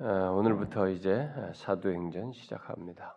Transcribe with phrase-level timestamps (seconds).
[0.00, 3.16] 어, 오늘부터 이제 사도행전 시작합니다.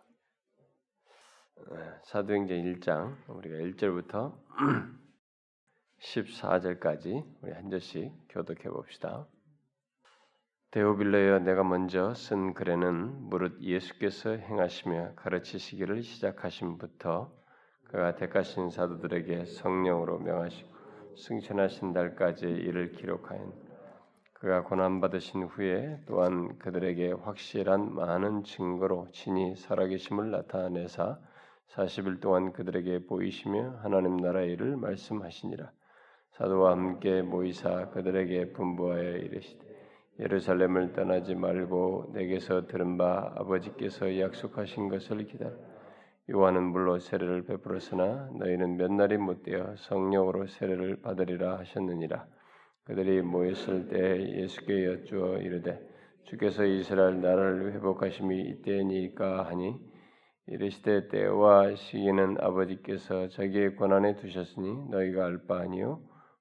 [1.56, 4.38] 어, 사도행전 1장 우리가 1절부터
[5.98, 9.26] 14절까지 우리 한 절씩 교독해 봅시다.
[10.70, 17.32] 데오빌러여 내가 먼저 쓴 글에는 무릇 예수께서 행하시며 가르치시기를 시작하심부터
[17.86, 20.68] 그가 택하신 사도들에게 성령으로 명하시고
[21.16, 23.67] 승천하신 날까지 이를 기록하였
[24.40, 31.18] 그가 고난 받으신 후에 또한 그들에게 확실한 많은 증거로 친히 살아계심을 나타내사
[31.70, 35.72] 40일 동안 그들에게 보이시며 하나님 나라의 일을 말씀하시니라.
[36.30, 39.66] 사도와 함께 모이사 그들에게 분부하여 이르시되
[40.20, 45.52] 예루살렘을 떠나지 말고 내게서 들은 바 아버지께서 약속하신 것을 기다려
[46.30, 52.37] 요한은 물로 세례를 베풀었으나 너희는 몇 날이 못 되어 성령으로 세례를 받으리라 하셨느니라.
[52.88, 55.78] 그들이 모였을 때 예수께 여쭈어 이르되
[56.24, 59.78] 주께서 이스라엘 나라를 회복하심이 이때니까 하니
[60.46, 66.00] 이르시되 때와 시기는 아버지께서 자기의 권한에 두셨으니 너희가 알 바 아니요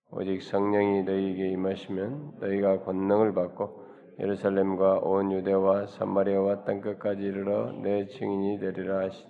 [0.09, 3.85] 오직 성령이 너희에게 임하시면 너희가 권능을 받고
[4.21, 9.27] 예루살렘과 온 유대와 사마리아와 땅 끝까지 이르러 내 증인이 되리라 하시.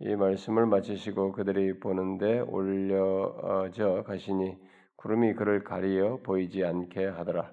[0.00, 4.56] 이 말씀을 마치시고 그들이 보는데 올려져 가시니
[5.02, 7.50] 구름이 그를 가리어 보이지 않게 하더라.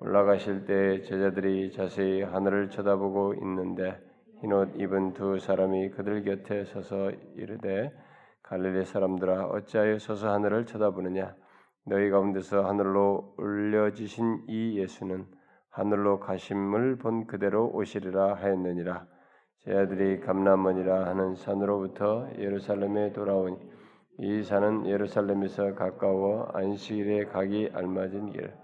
[0.00, 3.98] 올라가실 때 제자들이 자세히 하늘을 쳐다보고 있는데
[4.40, 7.92] 흰옷 입은 두 사람이 그들 곁에 서서 이르되
[8.42, 11.34] 갈릴리 사람들아 어찌하여 서서 하늘을 쳐다보느냐
[11.86, 15.24] 너희 가운데서 하늘로 올려지신 이 예수는
[15.70, 19.06] 하늘로 가심을 본 그대로 오시리라 하였느니라
[19.60, 23.56] 제자들이 감남원이라 하는 산으로부터 예루살렘에 돌아오니
[24.24, 28.54] 이 산은 예루살렘에서 가까워 안식일에 가기 알맞은 길.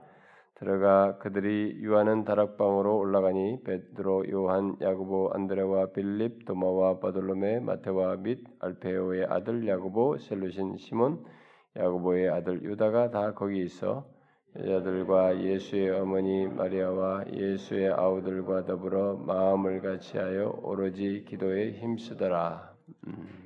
[0.54, 9.26] 들어가 그들이 유하는 다락방으로 올라가니 베드로, 요한, 야고보, 안드레와 빌립, 도마와 바돌로메, 마테와 및 알페오의
[9.28, 11.24] 아들 야고보, 셀루신 시몬,
[11.76, 14.08] 야고보의 아들 유다가 다 거기 있어
[14.56, 22.74] 여자들과 예수의 어머니 마리아와 예수의 아우들과 더불어 마음을 같이하여 오로지 기도에 힘쓰더라.
[23.08, 23.37] 음.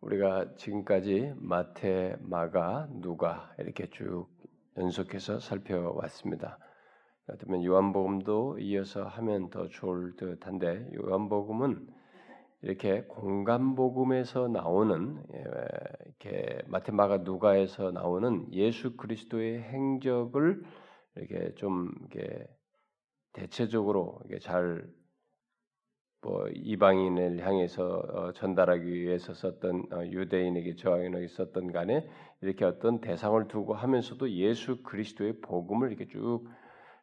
[0.00, 4.28] 우리가 지금까지 마태, 마가, 누가 이렇게 쭉
[4.76, 6.58] 연속해서 살펴왔습니다.
[7.26, 11.88] 그렇다면 요한복음도 이어서 하면 더 좋을 듯한데 요한복음은
[12.62, 15.44] 이렇게 공간복음에서 나오는 예,
[16.06, 20.62] 이렇게 마태, 마가, 누가에서 나오는 예수 그리스도의 행적을
[21.16, 22.46] 이렇게 좀 이렇게
[23.32, 24.88] 대체적으로 이게 잘
[26.20, 32.08] 뭐 이방인을 향해서 어, 전달하기 위해서 썼던 어, 유대인에게 저항에게 썼던 간에
[32.40, 36.44] 이렇게 어떤 대상을 두고 하면서도 예수 그리스도의 복음을 이렇게 쭉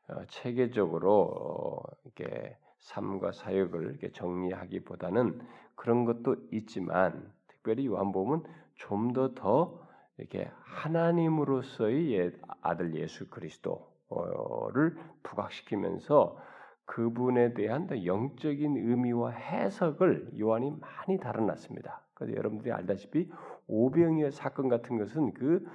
[0.10, 5.42] 어, 체계적으로 이렇게 삶과 사역을 이렇게 정리하기보다는
[5.76, 8.44] 그런 것도 있지만 특별히 요한복음은
[8.76, 9.86] 좀 더더 더
[10.18, 16.38] 이렇게 하나님으로서의 아들 예수 그리스도를 부각시키면서
[16.86, 22.02] 그분에 대한 영적인 의미와 해석을 요한이 많이 다뤄놨습니다.
[22.14, 23.30] 그래서 여러분들이 알다시피
[23.68, 25.66] 오병이어 사건 같은 것은 그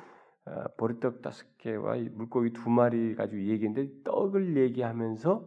[0.47, 5.47] 어, 보리떡 다섯 개와 물고기 두 마리 가지고 얘기인데 떡을 얘기하면서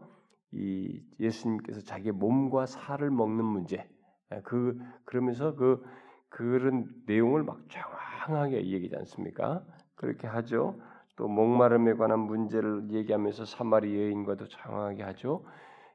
[0.51, 3.89] 이 예수님께서 자기의 몸과 살을 먹는 문제
[4.31, 5.83] 예, 그 그러면서 그
[6.29, 9.65] 그런 내용을 막 정확하게 얘기하지 않습니까?
[9.95, 10.79] 그렇게 하죠.
[11.15, 15.43] 또 목마름에 관한 문제를 얘기하면서 사마리 여인과도 장황하게 하죠.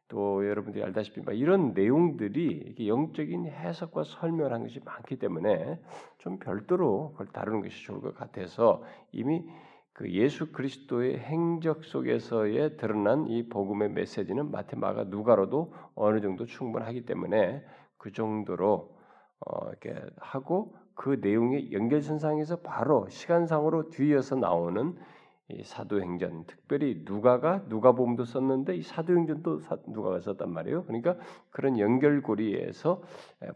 [0.08, 5.78] 또 여러분들이 알다시피 이런 내용들이 영적인 해석과 설명을 한 것이 많기 때문에
[6.18, 9.44] 좀 별도로 그걸 다루는 것이 좋을 것 같아서 이미
[9.92, 17.04] 그 예수 그리스도의 행적 속에서의 드러난 이 복음의 메시지는 마테 마가 누가로도 어느 정도 충분하기
[17.04, 17.64] 때문에
[17.98, 18.96] 그 정도로
[19.40, 24.96] 어 이렇게 하고 그 내용의 연결선상에서 바로 시간상으로 뒤이어서 나오는
[25.48, 30.84] 이 사도행전, 특별히 누가가 누가복음도 썼는데 이 사도행전도 누가가 썼단 말이에요.
[30.86, 31.16] 그러니까
[31.50, 33.00] 그런 연결고리에서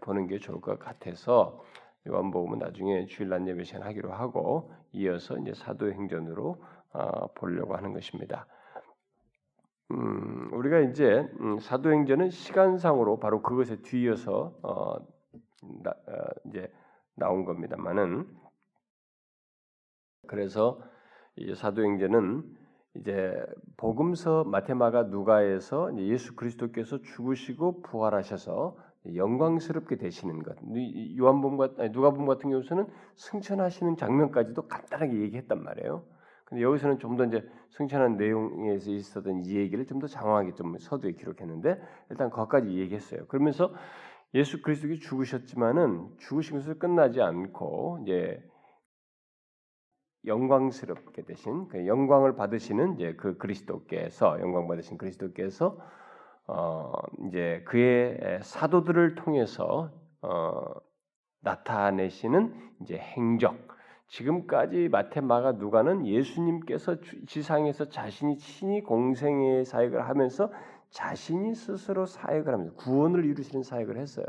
[0.02, 1.60] 보는 게 좋을 것 같아서
[2.08, 6.62] 요한복음은 나중에 주일날 예배 시간 하기로 하고 이어서 이제 사도행전으로
[6.92, 8.46] 어, 보려고 하는 것입니다.
[9.90, 14.94] 음, 우리가 이제 음, 사도행전은 시간상으로 바로 그것에 뒤이어서 어,
[15.82, 16.70] 나, 어, 이제
[17.16, 18.26] 나온 겁니다만은
[20.28, 20.80] 그래서
[21.36, 22.44] 이 사도행전은
[22.96, 23.34] 이제
[23.76, 28.76] 복음서 마테마가 누가에서 예수 그리스도께서 죽으시고 부활하셔서
[29.14, 30.56] 영광스럽게 되시는 것.
[31.18, 31.56] 요한복음
[31.92, 32.86] 누가복음 같은 경우서는
[33.16, 36.04] 승천하시는 장면까지도 간단하게 얘기했단 말이에요.
[36.44, 41.12] 근데 여기서는 좀 더 이제 승천한 내용에서 있었던 이 얘기를 좀 더 장황하게 좀 서두에
[41.12, 41.80] 기록했는데
[42.10, 43.26] 일단 거기까지 얘기했어요.
[43.26, 43.72] 그러면서
[44.34, 48.42] 예수 그리스도가 죽으셨지만은 죽으신 것을 끝나지 않고 이제
[50.24, 55.78] 영광스럽게 되신 그 영광을 받으시는 이제 그 그리스도께서 영광 받으신 그리스도께서
[56.46, 56.92] 어
[57.26, 59.90] 이제 그의 사도들을 통해서
[60.22, 60.64] 어
[61.40, 63.72] 나타내시는 이제 행적.
[64.08, 66.96] 지금까지 마테마가 누가는 예수님께서
[67.26, 70.52] 지상에서 자신이 친히 공생의 사역을 하면서
[70.92, 74.26] 자신이 스스로 사역을 하면서 구원을 이루시는 사역을 했어요.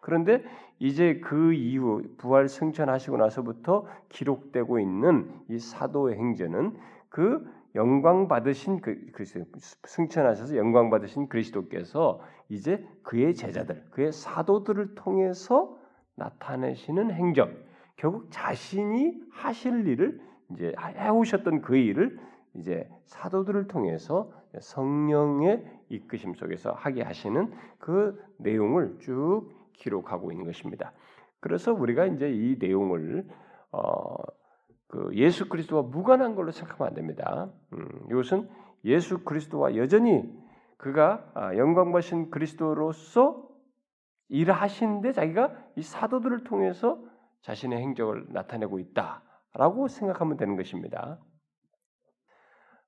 [0.00, 0.44] 그런데
[0.78, 6.76] 이제 그 이후 부활 승천하시고 나서부터 기록되고 있는 이 사도의 행전은
[7.08, 15.78] 그 영광 받으신 그, 그 승천하셔서 영광 받으신 그리스도께서 이제 그의 제자들, 그의 사도들을 통해서
[16.16, 17.50] 나타내시는 행적,
[17.96, 20.20] 결국 자신이 하실 일을
[20.50, 22.18] 이제 해오셨던 그 일을
[22.54, 24.30] 이제 사도들을 통해서
[24.60, 30.92] 성령의 이끄심 속에서 하게 하시는 그 내용을 쭉 기록하고 있는 것입니다.
[31.40, 33.28] 그래서 우리가 이제 이 내용을
[33.72, 34.14] 어,
[34.88, 37.50] 그 예수 그리스도와 무관한 걸로 생각하면 안 됩니다.
[37.72, 38.48] 음, 이것은
[38.84, 40.30] 예수 그리스도와 여전히
[40.76, 43.48] 그가 아, 영광 받으신 그리스도로서
[44.28, 47.02] 일하시는데 자기가 이 사도들을 통해서
[47.42, 51.18] 자신의 행적을 나타내고 있다라고 생각하면 되는 것입니다.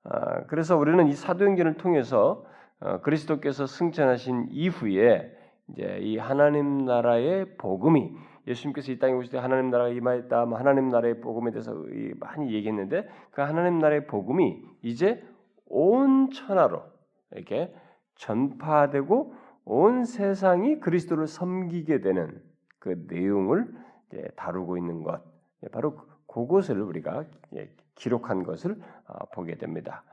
[0.05, 2.54] 아, 그래서 우리는 이 사도행전을 통해서 어,
[3.03, 5.37] 그리스도께서 승천하신 이후에
[5.69, 8.13] 이제 이 하나님 나라의 복음이
[8.47, 11.75] 예수님께서 이 땅에 오실 때 하나님 나라가 임하였다, 뭐 하나님 나라의 복음에 대해서
[12.21, 15.25] 많이 얘기했는데 그 하나님 나라의 복음이 이제
[15.67, 16.83] 온 천하로
[17.33, 17.75] 이렇게
[18.17, 19.35] 전파되고
[19.65, 22.43] 온 세상이 그리스도를 섬기게 되는
[22.79, 23.67] 그 내용을
[24.37, 25.23] 다루고 있는 것,
[25.73, 27.25] 바로 그것을 우리가
[27.95, 28.77] 기록한 것을
[29.07, 30.05] 어, 보게 됩니다.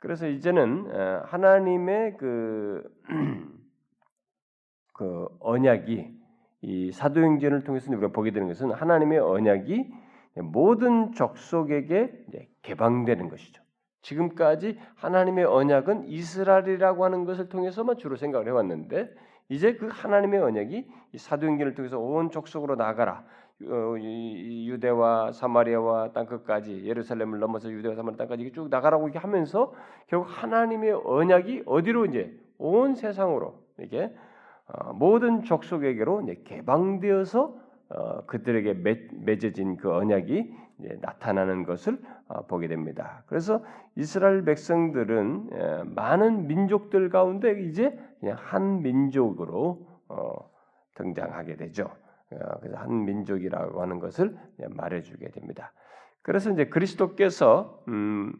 [0.00, 0.90] 그래서 이제는
[1.26, 2.82] 하나님의 그,
[4.94, 6.18] 그 언약이
[6.62, 9.92] 이 사도행전을 통해서 우리가 보게 되는 것은 하나님의 언약이
[10.36, 12.26] 모든 족속에게
[12.62, 13.62] 개방되는 것이죠.
[14.02, 19.14] 지금까지 하나님의 언약은 이스라엘이라고 하는 것을 통해서만 주로 생각을 해왔는데
[19.50, 20.86] 이제 그 하나님의 언약이
[21.16, 23.24] 사도행전을 통해서 온 족속으로 나가라.
[23.66, 29.72] 어, 유대와 사마리아와 땅 끝까지 예루살렘을 넘어서 유대와 사마리아 땅까지 쭉 나가라고 이렇게 하면서
[30.06, 34.14] 결국 하나님의 언약이 어디로 이제 온 세상으로 이게
[34.66, 37.54] 어, 모든 족속에게로 개방되어서
[37.90, 38.74] 어, 그들에게
[39.24, 40.54] 맺어진 그 언약이
[41.02, 41.98] 나타나는 것을
[42.48, 43.22] 보게 됩니다.
[43.26, 43.62] 그래서
[43.96, 49.86] 이스라엘 백성들은 많은 민족들 가운데 이제 그냥 한 민족으로
[50.94, 51.90] 등장하게 되죠.
[52.32, 55.72] 어, 그래서 한 민족이라고 하는 것을 말해주게 됩니다.
[56.22, 58.34] 그래서 이제 그리스도께서 음,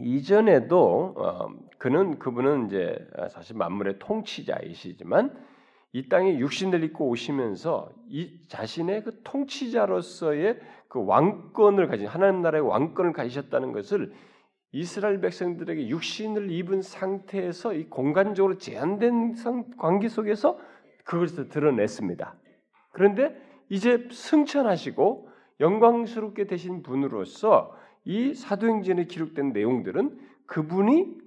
[0.00, 1.48] 이전에도 어,
[1.78, 2.98] 그는 그분은 이제
[3.30, 5.48] 사실 만물의 통치자이시지만
[5.92, 13.12] 이 땅에 육신을 입고 오시면서 이 자신의 그 통치자로서의 그 왕권을 가진 하나님 나라의 왕권을
[13.12, 14.12] 가지셨다는 것을
[14.72, 19.34] 이스라엘 백성들에게 육신을 입은 상태에서 이 공간적으로 제한된
[19.78, 20.58] 관계 속에서
[21.08, 22.34] 그것을 드러냈습니다.
[22.92, 23.34] 그런데
[23.70, 25.28] 이제 승천하시고
[25.58, 27.74] 영광스럽게 되신 분으로서
[28.04, 31.18] 이 사도행전에 기록된 내용들은 그분이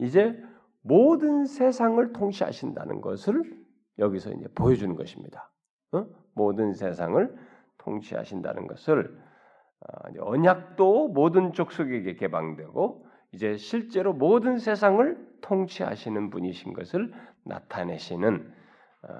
[0.00, 0.40] 이제
[0.82, 3.42] 모든 세상을 통치하신다는 것을
[3.98, 5.50] 여기서 이제 보여주는 것입니다.
[5.92, 6.06] 어?
[6.34, 7.36] 모든 세상을
[7.78, 9.18] 통치하신다는 것을
[9.80, 17.12] 어, 언약도 모든 족속에게 개방되고 이제 실제로 모든 세상을 통치하시는 분이신 것을
[17.44, 18.59] 나타내시는 어,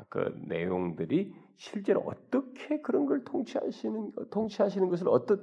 [0.08, 5.40] 그 내용들이 실제로 어떻게 그런 걸 통치하시는 통치하시는 것을 어떻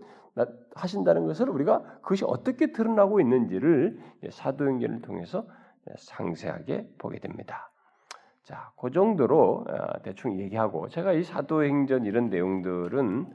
[0.75, 5.47] 하신다는 것을 우리가 그것이 어떻게 드러나고 있는지를 사도행전을 통해서
[5.97, 7.71] 상세하게 보게 됩니다.
[8.43, 13.25] 자, 그 정도로 어, 대충 얘기하고 제가 이 사도행전 이런 내용들은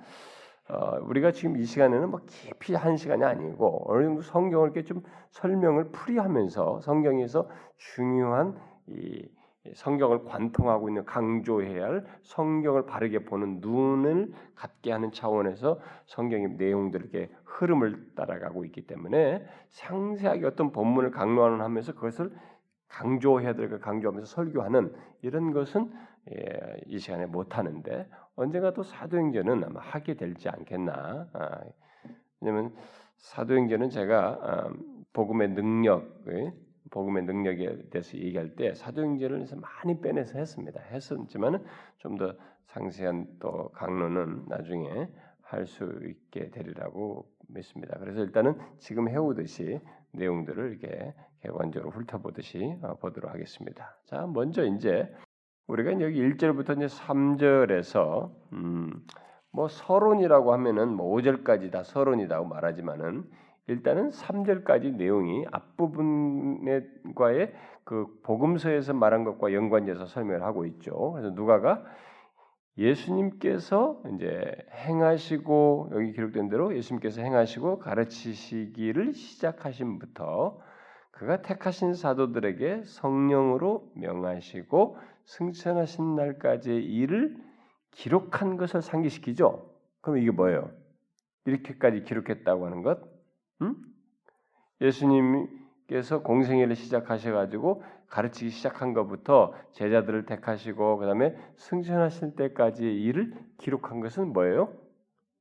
[0.70, 5.02] 어, 우리가 지금 이 시간에는 뭐 깊이 한 시간이 아니고 어느 정도 성경을 이렇게 좀
[5.30, 8.56] 설명을 풀이하면서 성경에서 중요한
[8.86, 9.28] 이
[9.74, 18.14] 성경을 관통하고 있는 강조해야 할 성경을 바르게 보는 눈을 갖게 하는 차원에서 성경의 내용들에게 흐름을
[18.14, 22.32] 따라가고 있기 때문에 상세하게 어떤 본문을 강론하는 하면서 그것을
[22.88, 24.92] 강조해야 될 걸 강조하면서 설교하는
[25.22, 25.90] 이런 것은
[26.30, 31.28] 예, 이 시간에 못 하는데 언젠가 또 사도행전은 아마 하게 될지 않겠나.
[31.32, 31.60] 아,
[32.40, 32.74] 왜냐하면
[33.16, 34.70] 사도행전은 제가 아,
[35.12, 36.24] 복음의 능력,
[36.92, 40.80] 복음의 능력에 대해서 얘기할 때 사도행전을 많이 빼내서 했습니다.
[40.80, 41.64] 했었지만은
[41.98, 42.34] 좀더
[42.66, 45.08] 상세한 또 강론은 나중에
[45.52, 47.98] 할 수 있게 되리라고 믿습니다.
[47.98, 49.80] 그래서 일단은 지금 해오듯이
[50.12, 53.98] 내용들을 이렇게 개관적으로 훑어보듯이 어, 보도록 하겠습니다.
[54.06, 55.14] 자, 먼저 이제
[55.66, 59.04] 우리가 여기 1절부터 이제 3절에서 음,
[59.50, 63.30] 뭐 서론이라고 하면은 뭐 5절까지 다 서론이라고 말하지만은
[63.68, 66.82] 일단은 3절까지 내용이 앞부분과의
[67.84, 71.12] 그 복음서에서 말한 것과 연관돼서 설명을 하고 있죠.
[71.12, 71.84] 그래서 누가가
[72.78, 80.58] 예수님께서 이제 행하시고 여기 기록된 대로 예수님께서 행하시고 가르치시기를 시작하신부터
[81.10, 87.36] 그가 택하신 사도들에게 성령으로 명하시고 승천하신 날까지의 일을
[87.90, 89.70] 기록한 것을 상기시키죠.
[90.00, 90.70] 그럼 이게 뭐예요?
[91.44, 93.11] 이렇게까지 기록했다고 하는 것?
[93.62, 93.76] 음?
[94.80, 104.32] 예수님께서 공생애를 시작하셔가지고 가르치기 시작한 것부터 제자들을 택하시고 그 다음에 승천하실 때까지의 일을 기록한 것은
[104.32, 104.74] 뭐예요?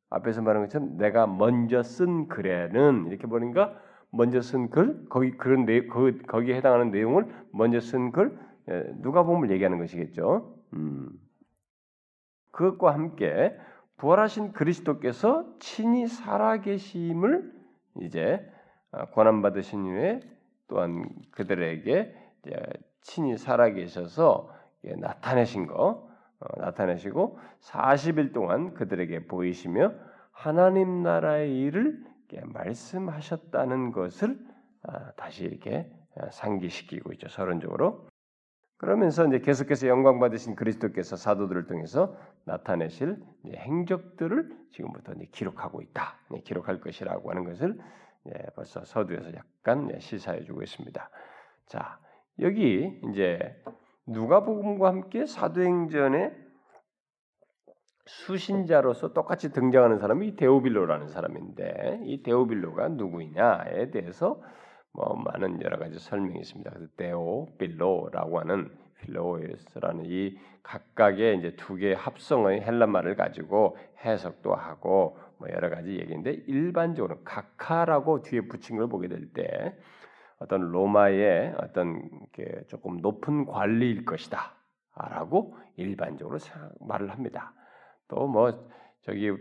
[0.10, 3.78] 앞에서 말한 것처럼 내가 먼저 쓴 글에는 이렇게 보니까
[4.12, 8.38] 먼저 쓴 글, 거기 그런 내 그, 거기에 해당하는 내용을 먼저 쓴 글,
[8.70, 10.54] 예, 누가 보면 얘기하는 것이겠죠.
[10.74, 11.10] 음.
[12.52, 13.58] 그것과 함께
[13.98, 17.61] 부활하신 그리스도께서 친히 살아계심을
[18.00, 18.46] 이제
[18.92, 20.20] 어, 권한 받으신 후에
[20.68, 22.16] 또한 그들에게
[23.02, 24.50] 친히 살아계셔서
[24.98, 29.94] 나타내신 거 어, 나타내시고 40일 동안 그들에게 보이시며
[30.32, 32.04] 하나님 나라의 일을
[32.44, 34.40] 말씀하셨다는 것을
[34.84, 38.08] 아, 다시 이렇게 아, 상기시키고 있죠 서론적으로.
[38.82, 46.16] 그러면서 이제 계속해서 영광 받으신 그리스도께서 사도들을 통해서 나타내실 행적들을 지금부터 기록하고 있다.
[46.44, 47.78] 기록할 것이라고 하는 것을
[48.56, 51.10] 벌써 서두에서 약간 시사해 주고 있습니다.
[51.68, 52.00] 자
[52.40, 53.56] 여기 이제
[54.08, 56.36] 누가복음과 함께 사도행전에
[58.08, 64.42] 수신자로서 똑같이 등장하는 사람이 데오빌로라는 사람인데 이 데오빌로가 누구이냐에 대해서
[64.94, 66.72] 뭐 많은 여러 가지 설명이 있습니다.
[66.72, 68.70] 그래서 데오 빌로라고 하는
[69.02, 76.32] 필로에스라는 이 각각의 이제 두 개의 합성의 헬란말을 가지고 해석도 하고 뭐 여러 가지 얘기인데
[76.48, 79.76] 일반적으로 각하라고 뒤에 붙인 걸 보게 될 때
[80.40, 82.10] 어떤 로마의 어떤
[82.68, 86.38] 조금 높은 관리일 것이다라고 일반적으로
[86.80, 87.54] 말을 합니다.
[88.08, 88.70] 또 뭐
[89.02, 89.32] 저기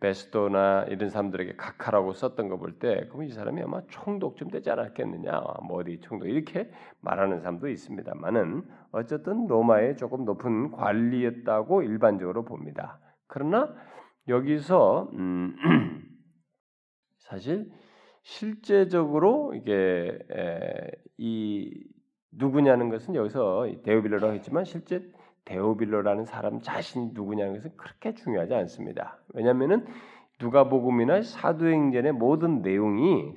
[0.00, 4.70] 베스토나 이런 사람들에게 각하라고 썼던 거 볼 때 그럼 이 사람이 아마 총독 좀 되지
[4.70, 5.32] 않았겠느냐
[5.66, 8.62] 뭐 어디 총독 이렇게 말하는 사람도 있습니다만은
[8.92, 13.00] 어쨌든 로마의 조금 높은 관리였다고 일반적으로 봅니다.
[13.26, 13.74] 그러나
[14.28, 15.56] 여기서 음
[17.18, 17.70] 사실
[18.22, 20.18] 실제적으로 이게
[21.18, 21.84] 이
[22.32, 25.02] 누구냐는 것은 여기서 데오빌러라고 했지만 실제
[25.50, 29.18] 데오빌로라는 사람 자신이 누구냐는 것은 그렇게 중요하지 않습니다.
[29.34, 29.84] 왜냐하면은
[30.40, 33.34] 누가복음이나 사도행전의 모든 내용이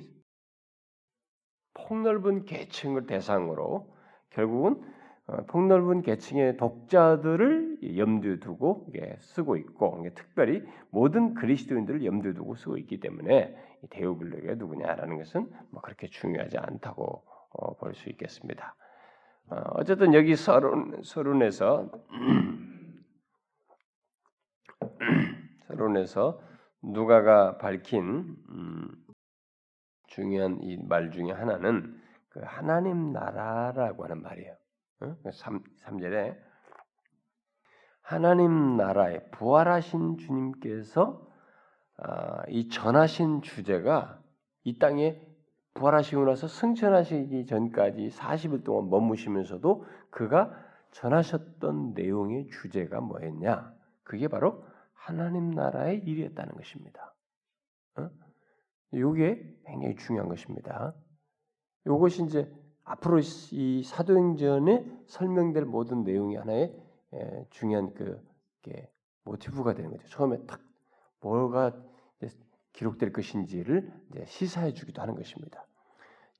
[1.74, 3.92] 폭넓은 계층을 대상으로
[4.30, 4.80] 결국은
[5.26, 8.86] 어, 폭넓은 계층의 독자들을 염두에 두고
[9.20, 13.56] 쓰고 있고 특별히 모든 그리스도인들을 염두에 두고 쓰고 있기 때문에
[13.90, 18.76] 데오빌로가 누구냐라는 것은 뭐 그렇게 중요하지 않다고 어, 볼수 있겠습니다.
[19.50, 21.90] 어, 어쨌든 여기 서론 서론에서
[25.68, 26.40] 서론에서
[26.82, 28.88] 누가가 밝힌 음,
[30.08, 34.56] 중요한 이 말 중에 하나는 그 하나님 나라라고 하는 말이에요.
[35.32, 36.36] 3, 그 3절에
[38.02, 41.26] 하나님 나라에 부활하신 주님께서
[41.96, 44.20] 아, 이 전하신 주제가
[44.64, 45.20] 이 땅에
[45.74, 50.52] 부활하시고 나서 승천하시기 전까지 40일 동안 머무시면서도 그가
[50.92, 53.74] 전하셨던 내용의 주제가 뭐였냐?
[54.04, 57.14] 그게 바로 하나님 나라의 일이었다는 것입니다.
[57.96, 58.10] 어?
[58.92, 60.94] 이게 굉장히 중요한 것입니다.
[61.84, 62.50] 이것이 이제
[62.84, 63.18] 앞으로
[63.52, 66.74] 이 사도행전에 설명될 모든 내용이 하나의
[67.50, 68.22] 중요한 그
[69.24, 70.08] 모티브가 되는 거죠.
[70.08, 70.60] 처음에 딱
[71.20, 71.72] 뭐가
[72.74, 73.90] 기록될 것인지를
[74.26, 75.64] 시사해 주기도 하는 것입니다.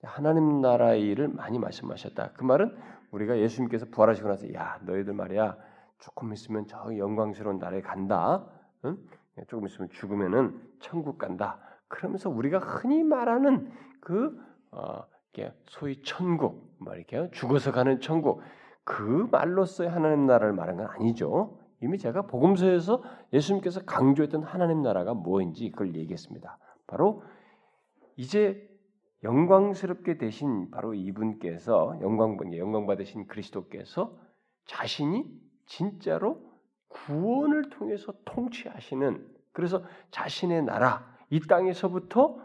[0.03, 2.33] 하나님 나라의 일을 많이 말씀하셨다.
[2.35, 2.77] 그 말은
[3.11, 5.57] 우리가 예수님께서 부활하시고 나서 야 너희들 말이야
[5.99, 8.45] 조금 있으면 저 영광스러운 나라에 간다.
[8.85, 8.99] 응?
[9.49, 11.59] 조금 있으면 죽으면은 천국 간다.
[11.89, 14.39] 그러면서 우리가 흔히 말하는 그
[14.73, 15.05] 어,
[15.67, 18.43] 소위 천국, 뭐 이렇게 죽어서 가는 천국
[18.85, 21.59] 그 말로서의 하나님 나라를 말한 건 아니죠.
[21.85, 23.03] 이미 제가 복음서에서
[23.35, 26.59] 예수님께서 강조했던 하나님 나라가 뭐인지 그걸 얘기했습니다.
[26.87, 27.23] 바로
[28.17, 28.67] 이제
[29.23, 34.17] 영광스럽게 되신 바로 이분께서 영광 영광 받으신 그리스도께서
[34.65, 35.27] 자신이
[35.67, 36.41] 진짜로
[36.89, 42.39] 구원을 통해서 통치하시는 그래서 자신의 나라 이 땅에서부터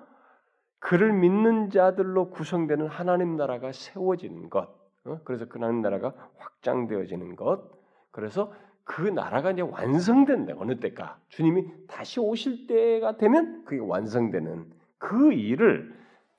[0.80, 4.70] 그를 믿는 자들로 구성되는 하나님 나라가 세워지는 것.
[5.06, 5.20] 어?
[5.24, 7.80] 그래서 그 하나님 나라가 확장되어지는 것.
[8.12, 8.52] 그래서
[8.90, 10.56] 그 나라가 이제 완성된다.
[10.58, 14.68] 어느 때까 주님이 다시 오실 때가 되면 그게 완성되는
[14.98, 15.96] 그 일을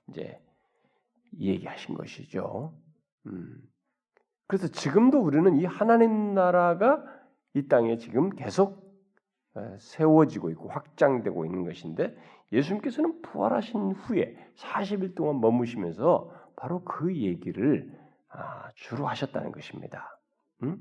[0.09, 0.37] 이제
[1.39, 2.75] 얘기하신 것이죠.
[3.27, 3.57] 음.
[4.49, 7.05] 그래서 지금도 우리는 이 하나님 나라가
[7.55, 8.99] 이 땅에 지금 계속
[9.79, 12.17] 세워지고 있고 확장되고 있는 것인데
[12.51, 17.97] 예수님께서는 부활하신 후에 40일 동안 머무시면서 바로 그 얘기를
[18.29, 20.19] 아, 주로 하셨다는 것입니다.
[20.65, 20.79] 음?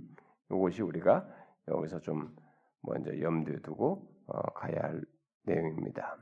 [0.49, 1.27] 이것이 우리가
[1.69, 2.35] 여기서 좀
[2.81, 5.01] 먼저 염두에 두고 어, 가야 할
[5.43, 6.17] 내용입니다.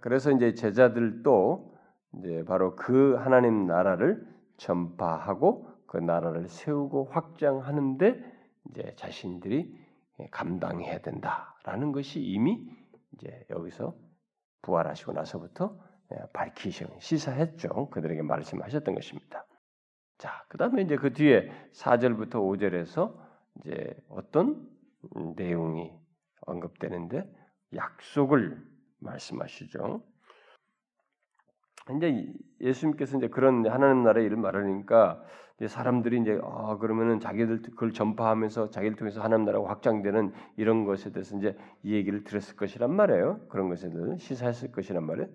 [0.00, 1.76] 그래서 이제 제자들도
[2.18, 4.26] 이제 바로 그 하나님 나라를
[4.56, 8.24] 전파하고 그 나라를 세우고 확장하는데
[8.70, 9.78] 이제 자신들이
[10.30, 12.58] 감당해야 된다라는 것이 이미
[13.12, 13.94] 이제 여기서
[14.62, 15.78] 부활하시고 나서부터
[16.32, 17.90] 밝히시 시사했죠.
[17.90, 19.46] 그들에게 말씀하셨던 것입니다.
[20.18, 23.29] 자, 그다음에 이제 그 뒤에 4절부터 5절에서
[23.60, 24.68] 이제 어떤
[25.36, 25.92] 내용이
[26.42, 27.30] 언급되는데
[27.74, 28.62] 약속을
[28.98, 30.02] 말씀하시죠.
[31.96, 35.22] 이제 예수님께서 이제 그런 하나님 나라의 일을 말하니까
[35.66, 41.36] 사람들이 이제 아 그러면은 자기들 그걸 전파하면서 자기를 통해서 하나님 나라가 확장되는 이런 것에 대해서
[41.36, 43.46] 이제 이 얘기를 들었을 것이란 말이에요.
[43.48, 45.28] 그런 것에 대해서 시사했을 것이란 말이에요.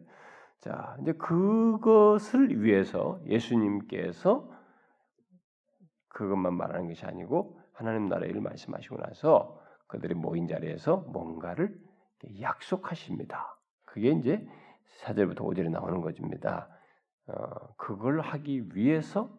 [0.62, 4.50] 자, 이제 그것을 위해서 예수님께서
[6.10, 11.78] 그것만 말하는 것이 아니고 하나님 나라의 일을 말씀하시고 나서 그들이 모인 자리에서 뭔가를
[12.40, 13.58] 약속하십니다.
[13.86, 14.46] 그게 이제
[15.02, 16.70] 4절부터 5절에 나오는 것입니다.
[17.28, 19.30] 어, 그걸 하기 위해서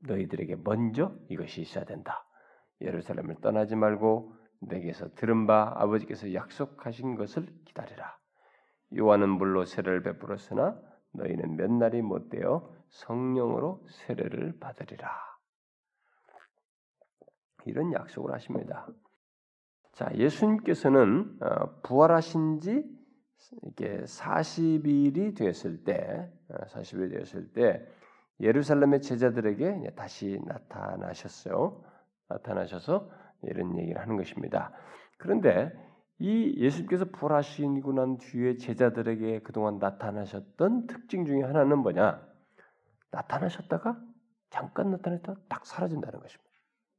[0.00, 2.24] 너희들에게 먼저 이것이 있어야 된다.
[2.80, 8.16] 예루살렘을 떠나지 말고 내게서 들은 바 아버지께서 약속하신 것을 기다리라.
[8.96, 10.80] 요한은 물로 세례를 베풀었으나
[11.12, 15.27] 너희는 몇 날이 못되어 성령으로 세례를 받으리라.
[17.68, 18.86] 이런 약속을 하십니다.
[19.92, 22.84] 자, 예수님께서는 어, 부활하신 지
[23.64, 27.86] 이게 40일이 되었을 때, 40일이 어, 되었을 때
[28.40, 31.82] 예루살렘의 제자들에게 다시 나타나셨어요.
[32.28, 33.10] 나타나셔서
[33.42, 34.72] 이런 얘기를 하는 것입니다.
[35.18, 35.72] 그런데
[36.18, 42.26] 이 예수님께서 부활하시고 난 뒤에 제자들에게 그동안 나타나셨던 특징 중에 하나는 뭐냐?
[43.10, 44.00] 나타나셨다가
[44.50, 46.47] 잠깐 나타났다가 딱 사라진다는 것입니다.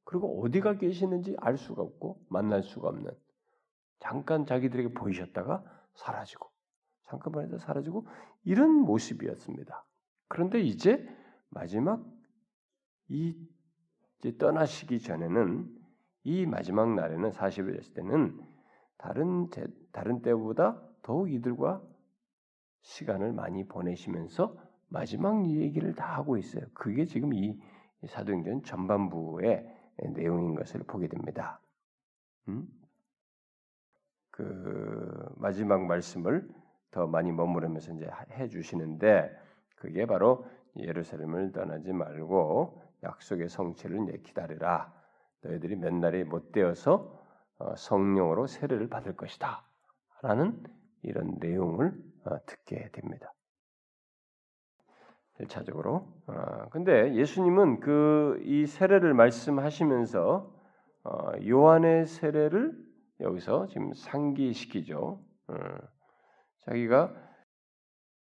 [0.10, 3.12] 그리고 어디가 계시는지 알 수가 없고 만날 수가 없는
[4.00, 6.50] 잠깐 자기들에게 보이셨다가 사라지고
[7.06, 8.08] 잠깐만 해도 사라지고
[8.44, 9.86] 이런 모습이었습니다.
[10.28, 11.08] 그런데 이제
[11.50, 12.04] 마지막
[13.08, 13.38] 이
[14.18, 15.78] 이제 떠나시기 전에는
[16.24, 18.42] 이 마지막 날에는 40일 됐을 때는
[18.98, 21.84] 다른 제, 다른 때보다 더욱 이들과
[22.82, 26.66] 시간을 많이 보내시면서 마지막 얘기를 다 하고 있어요.
[26.74, 27.62] 그게 지금 이
[28.08, 31.60] 사도행전 전반부의 내용인 것을 보게 됩니다.
[32.48, 32.68] 음?
[34.32, 36.48] 그 마지막 말씀을
[36.92, 39.38] 더 많이 머무르면서 이제 해 주시는데
[39.76, 40.46] 그게 바로
[40.78, 44.94] 예루살렘을 떠나지 말고 약속의 성취를 이제 기다리라.
[45.42, 47.18] 너희들이 몇 날이 못 되어서
[47.58, 49.64] 어, 성령으로 세례를 받을 것이다.
[50.22, 50.64] 라는
[51.02, 51.94] 이런 내용을
[52.26, 53.34] 어, 듣게 됩니다.
[55.40, 56.06] 1차적으로.
[56.28, 60.54] 어, 근데 예수님은 그 이 세례를 말씀하시면서
[61.48, 62.74] 요한의 세례를
[63.20, 65.20] 여기서 지금 상기시키죠.
[66.66, 67.14] 자기가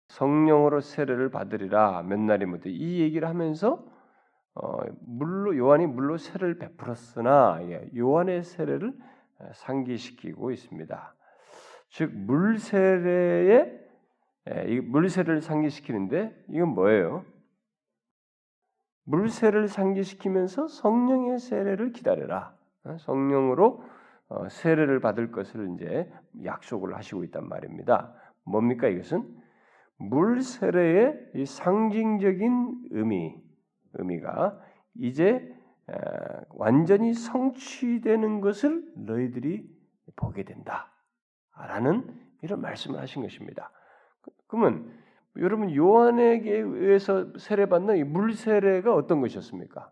[0.09, 3.83] 성령으로 세례를 받으리라 몇 날이 못돼 이 얘기를 하면서
[4.55, 8.93] 어, 물로 요한이 물로 세례를 베풀었으나 예, 요한의 세례를
[9.53, 11.15] 상기시키고 있습니다.
[11.89, 13.84] 즉 물 세례에
[14.47, 17.25] 예, 물세례를 상기시키는데 이건 뭐예요?
[19.05, 22.55] 물세례를 상기시키면서 성령의 세례를 기다려라.
[22.83, 23.83] 어, 성령으로
[24.27, 26.11] 어, 세례를 받을 것을 이제
[26.43, 28.13] 약속을 하시고 있단 말입니다.
[28.43, 29.23] 뭡니까 이것은
[29.97, 33.35] 물 세례의 이 상징적인 의미
[33.93, 34.59] 의미가
[34.95, 35.53] 이제
[36.49, 39.69] 완전히 성취되는 것을 너희들이
[40.15, 43.71] 보게 된다라는 이런 말씀을 하신 것입니다.
[44.47, 44.91] 그러면
[45.37, 49.91] 여러분 요한에게 의해서 세례받는 이 물 세례가 어떤 것이었습니까?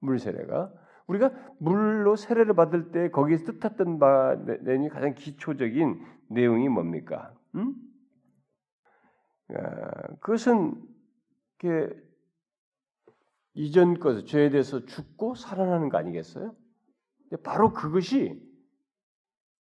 [0.00, 0.72] 물 세례가
[1.06, 7.34] 우리가 물로 세례를 받을 때 거기에 뜻했던 바 내용이 가장 기초적인 내용이 뭡니까?
[7.54, 7.74] 음?
[9.50, 10.74] 어, 그것은
[13.54, 16.54] 이전 것 죄에 대해서 죽고 살아나는 거 아니겠어요?
[17.42, 18.40] 바로 그것이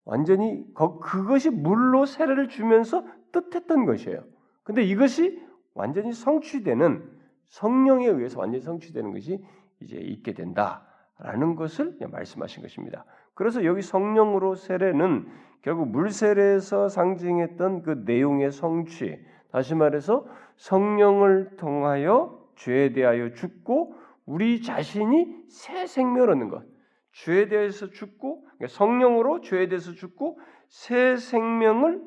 [0.08, 4.24] 완전히 그것이 물로 세례를 주면서 뜻했던 것이에요.
[4.64, 7.04] 근데 이것이 완전히 성취되는
[7.50, 9.44] 성령에 의해서 완전히 성취되는 것이
[9.82, 13.04] 이제 있게 된다라는 것을 말씀하신 것입니다.
[13.34, 15.28] 그래서 여기 성령으로 세례는
[15.62, 19.20] 결국 물 세례에서 상징했던 그 내용의 성취,
[19.52, 23.94] 다시 말해서 성령을 통하여 죄에 대하여 죽고
[24.26, 26.77] 우리 자신이 새 생명을 얻는 것.
[27.24, 32.04] 죄에 대해서 죽고 그러니까 성령으로 죄에 대해서 죽고 새 생명을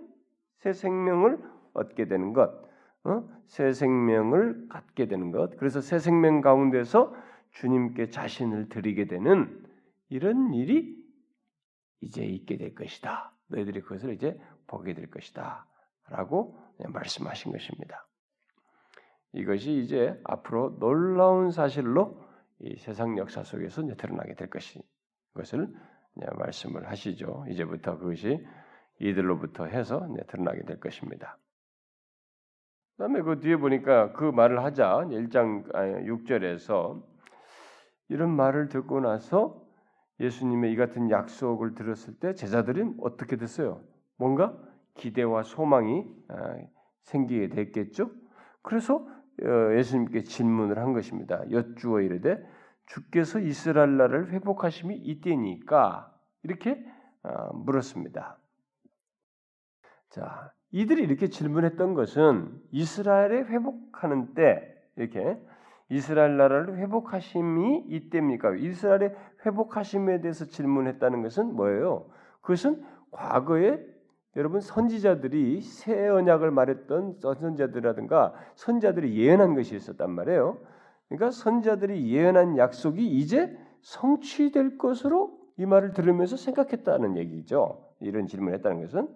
[0.59, 1.39] 새 생명을
[1.73, 2.51] 얻게 되는 것.
[3.05, 3.29] 어?
[3.47, 5.57] 새 생명을 갖게 되는 것.
[5.57, 7.15] 그래서 새 생명 가운데서
[7.53, 9.67] 주님께 자신을 드리게 되는
[10.11, 10.97] 이런 일이
[12.01, 13.33] 이제 있게 될 것이다.
[13.49, 15.67] 너희들이 그것을 이제 보게 될 것이다.
[16.09, 18.07] 라고 말씀하신 것입니다.
[19.33, 22.23] 이것이 이제 앞으로 놀라운 사실로
[22.61, 24.81] 이 세상 역사 속에서 이제 드러나게 될 것이
[25.35, 25.69] 것을
[26.15, 27.45] 말씀을 하시죠.
[27.49, 28.45] 이제부터 그것이
[28.99, 31.39] 이들로부터 해서 드러나게 될 것입니다.
[32.97, 37.03] 그다음에 그 뒤에 보니까 그 말을 하자 1장 6절에서
[38.09, 39.65] 이런 말을 듣고 나서
[40.19, 43.83] 예수님의 이 같은 약속을 들었을 때 제자들은 어떻게 됐어요?
[44.19, 44.55] 뭔가
[44.95, 46.57] 기대와 소망이 아,
[47.05, 48.11] 생기게 됐겠죠.
[48.63, 48.97] 그래서
[49.43, 51.43] 어, 예수님께 질문을 한 것입니다.
[51.51, 52.39] 여쭈어 이르되
[52.91, 56.85] 주께서 이스라엘 나라를 회복하심이 이때니까 이렇게
[57.23, 58.37] 어, 물었습니다.
[60.09, 65.41] 자, 이들이 이렇게 질문했던 것은 이스라엘의 회복하는 때 이렇게
[65.89, 68.57] 이스라엘 나라를 회복하심이 이때입니까?
[68.57, 69.15] 이스라엘의
[69.47, 72.11] 회복하심에 대해서 질문했다는 것은 뭐예요?
[72.41, 73.79] 그것은 과거에
[74.37, 80.59] 여러분 선지자들이 새 언약을 말했던 선지자들이라든가 선자들이 예언한 것이 있었단 말이에요.
[81.11, 87.85] 그러니까 선자들이 예언한 약속이 이제 성취될 것으로 이 말을 들으면서 생각했다는 얘기죠.
[88.01, 89.09] 이런 질문을 했다는 것은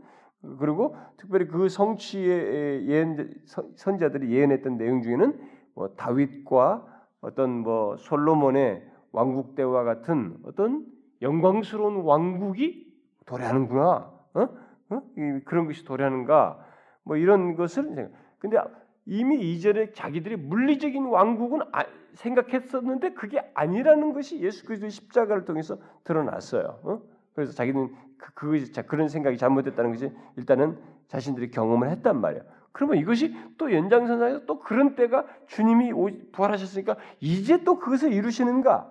[0.59, 3.33] 그리고 특별히 그 성취의 예언
[3.76, 5.40] 선자들이 예언했던 내용 중에는
[5.74, 6.85] 뭐 다윗과
[7.20, 10.85] 어떤 뭐 솔로몬의 왕국 때와 같은 어떤
[11.22, 12.92] 영광스러운 왕국이
[13.24, 14.12] 도래하는구나.
[14.35, 14.48] 어?
[14.90, 15.02] 어?
[15.44, 16.59] 그런 것이 도래하는가?
[17.04, 18.59] 뭐 이런 것을 근데
[19.06, 26.80] 이미 이전에 자기들이 물리적인 왕국은 아, 생각했었는데 그게 아니라는 것이 예수 그리스도의 십자가를 통해서 드러났어요.
[26.82, 27.02] 어?
[27.34, 32.44] 그래서 자기는 그, 그것이 그런 생각이 잘못됐다는 것이 일단은 자신들이 경험을 했단 말이에요.
[32.72, 35.92] 그러면 이것이 또 연장선상에서 또 그런 때가 주님이
[36.32, 38.90] 부활하셨으니까 이제 또 그것을 이루시는가?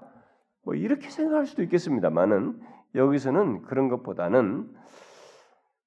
[0.64, 2.62] 뭐 이렇게 생각할 수도 있겠습니다만은
[2.96, 4.70] 여기서는 그런 것보다는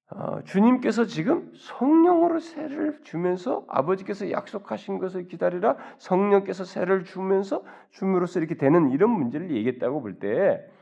[0.09, 8.55] 어, 주님께서 지금 성령으로 세를 주면서 아버지께서 약속하신 것을 기다리라 성령께서 세를 주면서 줌으로써 이렇게
[8.55, 10.77] 되는 이런 문제를 얘기했다고 볼 때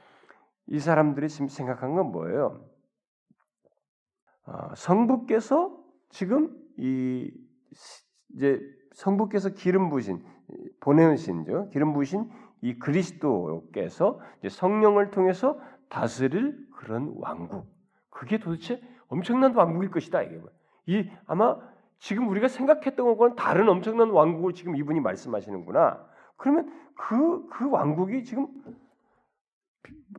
[0.68, 2.66] 이 사람들이 지금 생각한 건 뭐예요?
[4.48, 5.78] 어, 성부께서
[6.10, 7.32] 지금 이
[8.34, 8.60] 이제
[8.94, 10.24] 성부께서 기름 부신
[10.80, 12.30] 보내신죠 기름 부신
[12.62, 15.60] 이 그리스도께서 성령을 통해서
[15.90, 17.68] 다스릴 그런 왕국
[18.10, 20.42] 그게 도대체 엄청난 왕국일 것이다 이게
[20.88, 21.58] 이 아마
[22.00, 26.06] 지금 우리가 생각했던 것과는 다른 엄청난 왕국을 지금 이분이 말씀하시는구나.
[26.38, 28.48] 그러면 그, 그 왕국이 지금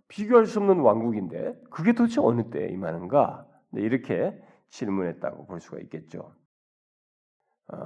[0.08, 3.46] 비교할 수 없는 왕국인데 그게 도대체 어느 때에 임하는가?
[3.70, 4.36] 네, 이렇게
[4.70, 6.32] 질문했다고 볼 수가 있겠죠.
[7.68, 7.78] 어,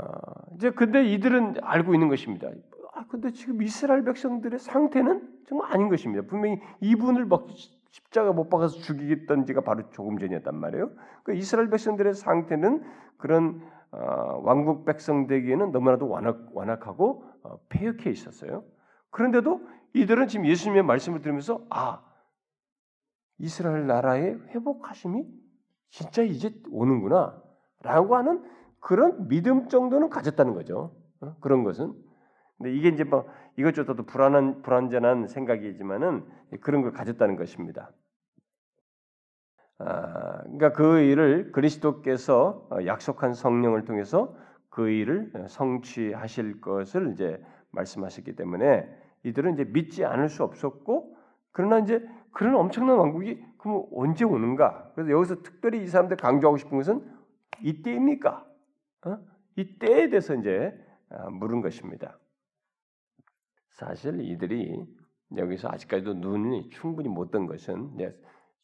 [0.55, 2.49] 이제 근데 이들은 알고 있는 것입니다.
[2.95, 6.27] 아, 근데 지금 이스라엘 백성들의 상태는 정말 아닌 것입니다.
[6.27, 7.47] 분명히 이분을 막
[7.91, 10.91] 십자가 못 박아서 죽이겠던 지가 바로 조금 전이었단 말이에요.
[11.25, 12.83] 그 이스라엘 백성들의 상태는
[13.17, 18.65] 그런 어, 왕국 백성 되기에는 너무나도 완악, 완악하고 어, 폐역해 있었어요.
[19.11, 19.61] 그런데도
[19.95, 22.05] 이들은 지금 예수님의 말씀을 들으면서 아
[23.39, 25.27] 이스라엘 나라의 회복하심이
[25.89, 28.45] 진짜 이제 오는구나라고 하는
[28.79, 30.95] 그런 믿음 정도는 가졌다는 거죠.
[31.21, 31.35] 어?
[31.41, 31.93] 그런 것은.
[32.59, 33.27] 근데 이게 이제 뭐
[33.57, 36.25] 이것조차도 불안한 불안전한 생각이지만은
[36.61, 37.91] 그런 걸 가졌다는 것입니다.
[39.79, 44.37] 아, 그러니까 그 일을 그리스도께서 약속한 성령을 통해서
[44.69, 48.89] 그 일을 성취하실 것을 이제 말씀하셨기 때문에
[49.23, 51.17] 이들은 이제 믿지 않을 수 없었고
[51.53, 54.91] 그러나 이제 그런 엄청난 왕국이 그럼 언제 오는가?
[54.95, 57.05] 그래서 여기서 특별히 이 사람들 강조하고 싶은 것은
[57.63, 58.47] 이때입니까?
[59.07, 59.19] 어?
[59.57, 60.73] 이때에 대해서 이제
[61.11, 62.20] 아, 물은 것입니다.
[63.81, 64.85] 사실 이들이
[65.37, 67.97] 여기서 아직까지도 눈이 충분히 못 뜬 것은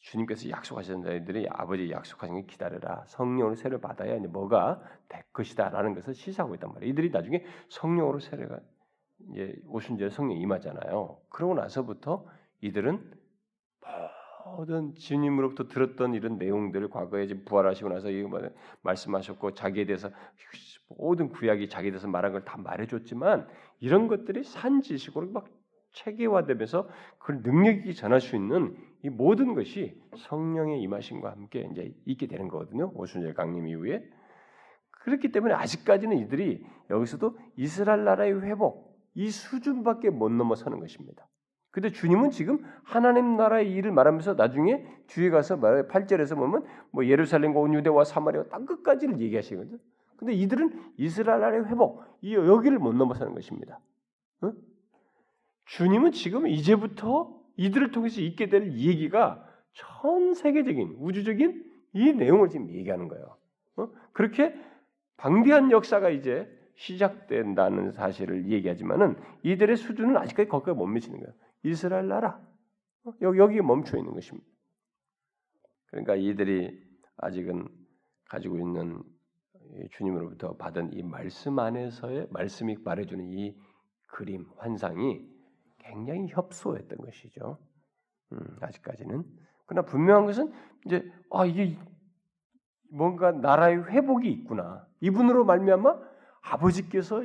[0.00, 3.05] 주님께서 약속하신 자들이 아버지 약속하신 걸 기다려라.
[3.07, 6.92] 성령으로 세를 받아야 이제 뭐가 될 것이다라는 것을 시사하고 있단 말이에요.
[6.92, 8.61] 이들이 나중에 성령으로 세례가
[9.33, 11.18] 이제 오순절 성령 임하잖아요.
[11.31, 12.26] 그러고 나서부터
[12.61, 13.14] 이들은
[14.44, 18.40] 모든 주님으로부터 들었던 이런 내용들을 과거에 이제 부활하시고 나서 이뭐
[18.83, 20.11] 말씀하셨고 자기에 대해서
[20.88, 23.48] 모든 구약이 자기에 대해서 말한 걸 다 말해줬지만
[23.80, 25.46] 이런 것들이 산 지식으로 막
[25.92, 32.48] 체계화되면서 그 능력이 전할 수 있는 이 모든 것이 성령의 임하심과 함께 이제 있게 되는
[32.48, 32.92] 거거든요.
[32.94, 34.02] 오순절 강림 이후에
[34.90, 41.28] 그렇기 때문에 아직까지는 이들이 여기서도 이스라엘 나라의 회복 이 수준밖에 못 넘어서는 것입니다.
[41.70, 47.60] 근데 주님은 지금 하나님 나라의 일을 말하면서 나중에 뒤에 가서 말해 8절에서 보면 뭐 예루살렘과
[47.60, 49.78] 온 유대와 사마리아 땅 끝까지를 얘기하시거든요.
[50.16, 53.81] 근데 이들은 이스라엘 나라의 회복 이 여기를 못 넘어서는 것입니다.
[54.42, 54.52] 어?
[55.66, 63.09] 주님은 지금 이제부터 이들을 통해서 있게 될 얘기가 전 세계적인 우주적인 이 내용을 지금 얘기하는
[63.09, 63.37] 거예요.
[63.76, 63.88] 어?
[64.12, 64.55] 그렇게
[65.16, 71.35] 방대한 역사가 이제 시작된다는 사실을 얘기하지만은 이들의 수준은 아직까지 거기에 못 미치는 거예요.
[71.62, 72.40] 이스라엘 나라
[73.05, 73.12] 어?
[73.22, 74.46] 여기 여기 에 멈춰 있는 것입니다.
[75.90, 76.79] 그러니까 이들이
[77.16, 77.66] 아직은
[78.29, 79.02] 가지고 있는
[79.92, 83.56] 주님으로부터 받은 이 말씀 안에서의 말씀이 말해주는 이
[84.06, 85.26] 그림 환상이
[85.78, 87.58] 굉장히 협소했던 것이죠.
[88.32, 89.24] 음, 아직까지는.
[89.66, 90.52] 그러나 분명한 것은
[90.84, 91.76] 이제 아 이게
[92.90, 94.86] 뭔가 나라의 회복이 있구나.
[95.00, 95.98] 이분으로 말미암아
[96.42, 97.22] 아버지께서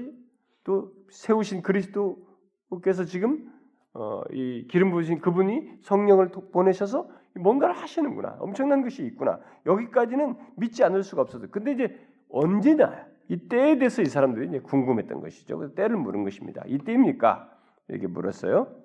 [0.64, 3.52] 또 세우신 그리스도께서 지금
[3.94, 8.38] 어, 이 기름 부으신 그분이 성령을 보내셔서 뭔가를 하시는구나.
[8.40, 9.40] 엄청난 것이 있구나.
[9.66, 11.48] 여기까지는 믿지 않을 수가 없어서.
[11.48, 15.74] 근데 이제 언제나 이 때에 대해서 이 사람들이 이제 궁금했던 것이죠.
[15.76, 16.64] 때를 물은 것입니다.
[16.68, 17.50] 이 때입니까?
[17.88, 18.76] 이렇게 물었어요.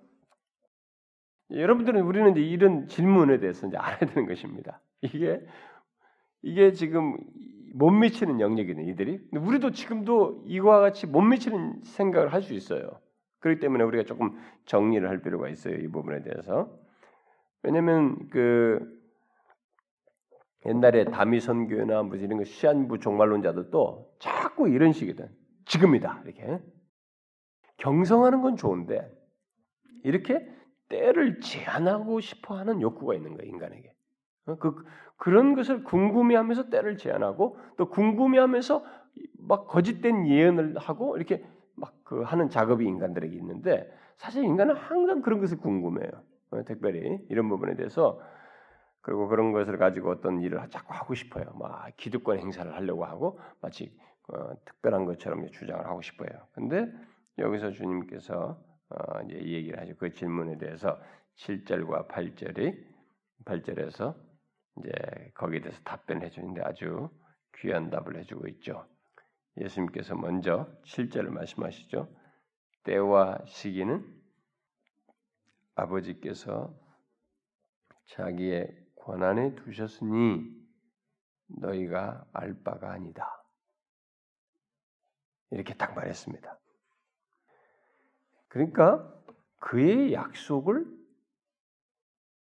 [1.50, 4.80] 여러분들은 우리는 이제 이런 질문에 대해서 이제 알아야 되는 것입니다.
[5.00, 5.44] 이게
[6.42, 7.16] 이게 지금
[7.74, 9.20] 못 미치는 영역이네 이들이.
[9.32, 13.00] 우리도 지금도 이와 같이 못 미치는 생각을 할 수 있어요.
[13.40, 16.70] 그렇기 때문에 우리가 조금 정리를 할 필요가 있어요 이 부분에 대해서.
[17.62, 18.96] 왜냐하면 그
[20.66, 25.28] 옛날에 다미 선교나 무슨 이런 거 시한부 종말론자들도 자꾸 이런 식이든
[25.66, 26.60] 지금이다 이렇게
[27.78, 29.10] 경성하는 건 좋은데
[30.04, 30.46] 이렇게
[30.88, 33.92] 때를 제한하고 싶어하는 욕구가 있는 거예요 인간에게.
[34.46, 34.84] 어, 그
[35.16, 38.84] 그런 것을 궁금해하면서 때를 제한하고 또 궁금해하면서
[39.38, 45.40] 막 거짓된 예언을 하고 이렇게 막 그 하는 작업이 인간들에게 있는데 사실 인간은 항상 그런
[45.40, 46.08] 것을 궁금해요.
[46.52, 48.20] 어, 특별히 이런 부분에 대해서
[49.06, 51.44] 그리고 그런 것을 가지고 어떤 일을 자꾸 하고 싶어요.
[51.54, 56.28] 막 기득권 행사를 하려고 하고 마치 어, 특별한 것처럼 주장을 하고 싶어요.
[56.50, 56.92] 근데
[57.38, 59.94] 여기서 주님께서 어, 이제 얘기를 하죠.
[59.96, 61.00] 그 질문에 대해서
[61.36, 62.84] 7절과 8절이
[63.44, 64.16] 8절에서
[64.80, 64.90] 이제
[65.34, 67.08] 거기에 대해서 답변해 주는데 아주
[67.58, 68.88] 귀한 답을 해주고 있죠.
[69.56, 72.08] 예수님께서 먼저 7절을 말씀하시죠.
[72.82, 74.04] 때와 시기는
[75.76, 76.74] 아버지께서
[78.06, 80.50] 자기의 권한에 두셨으니
[81.46, 83.40] 너희가 알 바가 아니다.
[85.50, 86.58] 이렇게 딱 말했습니다.
[88.48, 89.08] 그러니까
[89.60, 90.84] 그의 약속을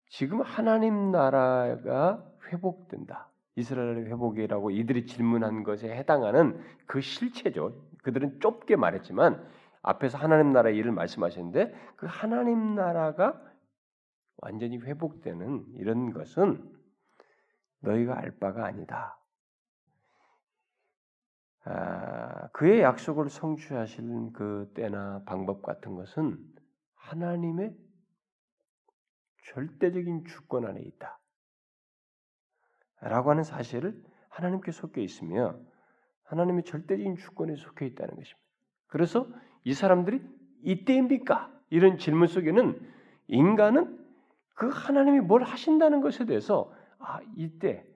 [0.09, 3.29] 지금 하나님 나라가 회복된다.
[3.57, 7.75] 이스라엘의 회복이라고 이들이 질문한 것에 해당하는 그 실체죠.
[8.05, 9.45] 그들은 좁게 말했지만
[9.83, 13.43] 앞에서 하나님 나라의 일을 말씀하셨는데 그 하나님 나라가
[14.38, 16.77] 완전히 회복되는 이런 것은
[17.81, 19.18] 너희가 알 바가 아니다.
[21.64, 26.38] 아, 그의 약속을 성취하실 그 때나 방법 같은 것은
[26.94, 27.77] 하나님의
[29.53, 31.18] 절대적인 주권 안에 있다.
[33.01, 35.59] 라고 하는 사실을 하나님께 속해 있으며
[36.25, 38.46] 하나님의 절대적인 주권에 속해 있다는 것입니다.
[38.87, 39.29] 그래서
[39.64, 40.22] 이 사람들이
[40.62, 41.53] 이때입니까?
[41.70, 42.94] 이런 질문 속에는
[43.29, 44.06] 인간은
[44.57, 47.87] 그 하나님이 뭘 하신다는 것에 대해서 아 이때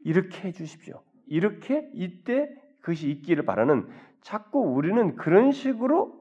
[0.00, 1.02] 이렇게 해주십시오.
[1.26, 3.86] 이렇게 이때 그것이 있기를 바라는
[4.22, 6.18] 자꾸 우리는 그런 식으로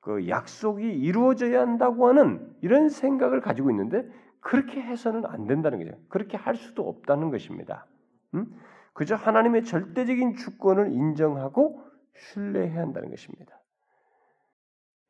[0.00, 4.04] 그 약속이 이루어져야 한다고 하는 이런 생각을 가지고 있는데
[4.40, 5.96] 그렇게 해서는 안 된다는 거죠.
[6.08, 7.86] 그렇게 할 수도 없다는 것입니다.
[8.34, 8.46] 음?
[8.92, 11.84] 그저 하나님의 절대적인 주권을 인정하고
[12.16, 13.62] 신뢰해야 한다는 것입니다.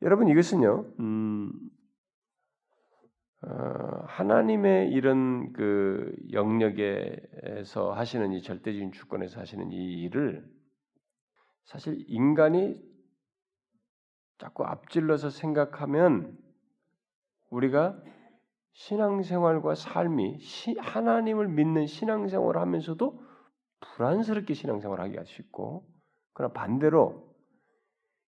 [0.03, 1.22] 여러분 이것은요, 음, 어,
[4.07, 10.49] 하나님의 이런 그 영역에서 하시는 이 절대적인 주권에서 하시는 이 일을
[11.65, 12.77] 사실 인간이
[14.37, 16.37] 자꾸 앞질러서 생각하면
[17.49, 18.01] 우리가
[18.73, 20.39] 신앙생활과 삶이
[20.79, 23.21] 하나님을 믿는 신앙생활을 하면서도
[23.81, 25.85] 불안스럽게 신앙생활을 하기가 쉽고
[26.33, 27.33] 그러나 반대로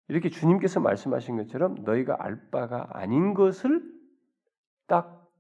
[0.09, 3.94] 이렇게 주님께서 말씀하신 것처럼 너희가 알 바가 아닌 것을
[4.87, 5.31] 딱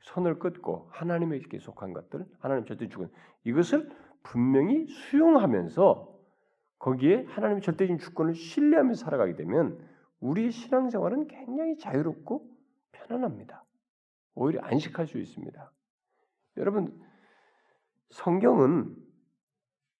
[0.00, 3.10] 손을 끊고 하나님에게 속한 것들, 하나님 절대 주권
[3.44, 3.90] 이것을
[4.22, 6.14] 분명히 수용하면서
[6.78, 9.78] 거기에 하나님의 절대적인 주권을 신뢰하면서 살아가게 되면
[10.20, 12.46] 우리의 신앙생활은 굉장히 자유롭고
[12.92, 13.64] 편안합니다.
[14.34, 15.72] 오히려 안식할 수 있습니다.
[16.56, 17.00] 여러분
[18.10, 18.94] 성경은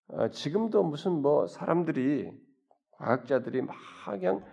[0.08, 2.30] 어, 지금도 무슨 뭐 사람들이
[2.92, 4.44] 과학자들이 막 그냥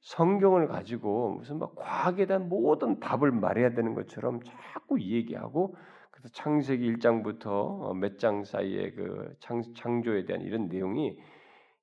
[0.00, 5.76] 성경을 가지고 무슨 막 과학에 대한 모든 답을 말해야 되는 것처럼 자꾸 얘기하고
[6.10, 11.18] 그래서 창세기 1장부터 어, 몇장 사이에 그 창, 창조에 대한 이런 내용이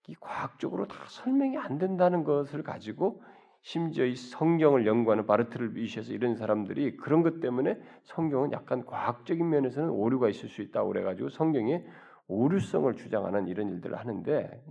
[0.08, 3.21] 이 과학적으로 다 설명이 안 된다는 것을 가지고
[3.62, 9.89] 심지어 이 성경을 연구하는 바르트를 비시해서 이런 사람들이 그런 것 때문에 성경은 약간 과학적인 면에서는
[9.89, 11.84] 오류가 있을 수 있다고 그래가지고 성경에
[12.28, 14.63] 오류성을 주장하는 이런 일들을 하는데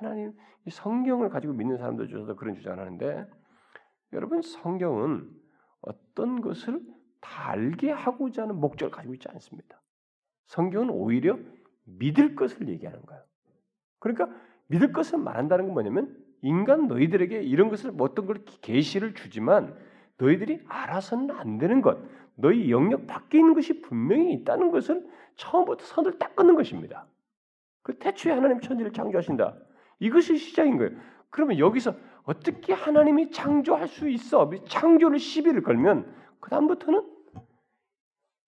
[0.00, 0.32] 하나님
[0.66, 3.26] 이 성경을 가지고 믿는 사람들 중에서도 그런 주장을 하는데
[4.12, 5.30] 여러분 성경은
[5.82, 6.80] 어떤 것을
[7.20, 9.80] 다 알게 하고자 하는 목적을 가지고 있지 않습니다.
[10.46, 11.38] 성경은 오히려
[11.84, 13.22] 믿을 것을 얘기하는 거예요.
[13.98, 14.28] 그러니까
[14.68, 19.76] 믿을 것을 말한다는 건 뭐냐면 인간 너희들에게 이런 것을 뭐 어떤 걸 계시를 주지만
[20.18, 21.98] 너희들이 알아서는 안 되는 것,
[22.34, 27.06] 너희 영역 밖에 있는 것이 분명히 있다는 것을 처음부터 선을 딱 끊는 것입니다.
[27.82, 29.56] 그 태초에 하나님 천지를 창조하신다.
[30.00, 30.90] 이것이 시작인 거예요.
[31.30, 34.50] 그러면 여기서 어떻게 하나님이 창조할 수 있어?
[34.66, 37.08] 창조를 시비를 걸면 그 다음부터는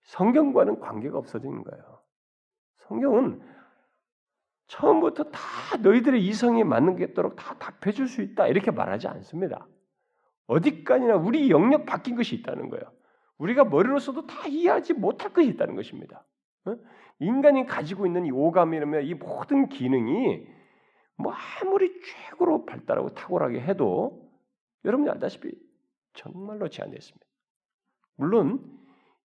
[0.04, 2.00] 성경과는 관계가 없어지는 거예요.
[2.88, 3.40] 성경은
[4.66, 5.40] 처음부터 다
[5.82, 9.66] 너희들의 이성에 맞는 게 있도록 다 답해줄 수 있다 이렇게 말하지 않습니다.
[10.46, 12.84] 어디까지나 우리 영역 바뀐 것이 있다는 거예요.
[13.38, 16.24] 우리가 머리로서도 다 이해하지 못할 것이 있다는 것입니다.
[17.18, 20.46] 인간이 가지고 있는 이 오감이라면 이 모든 기능이
[21.16, 24.31] 뭐 아무리 최고로 발달하고 탁월하게 해도
[24.85, 25.53] 여러분이 알다시피
[26.14, 27.27] 정말로 제한됐습니다.
[28.16, 28.61] 물론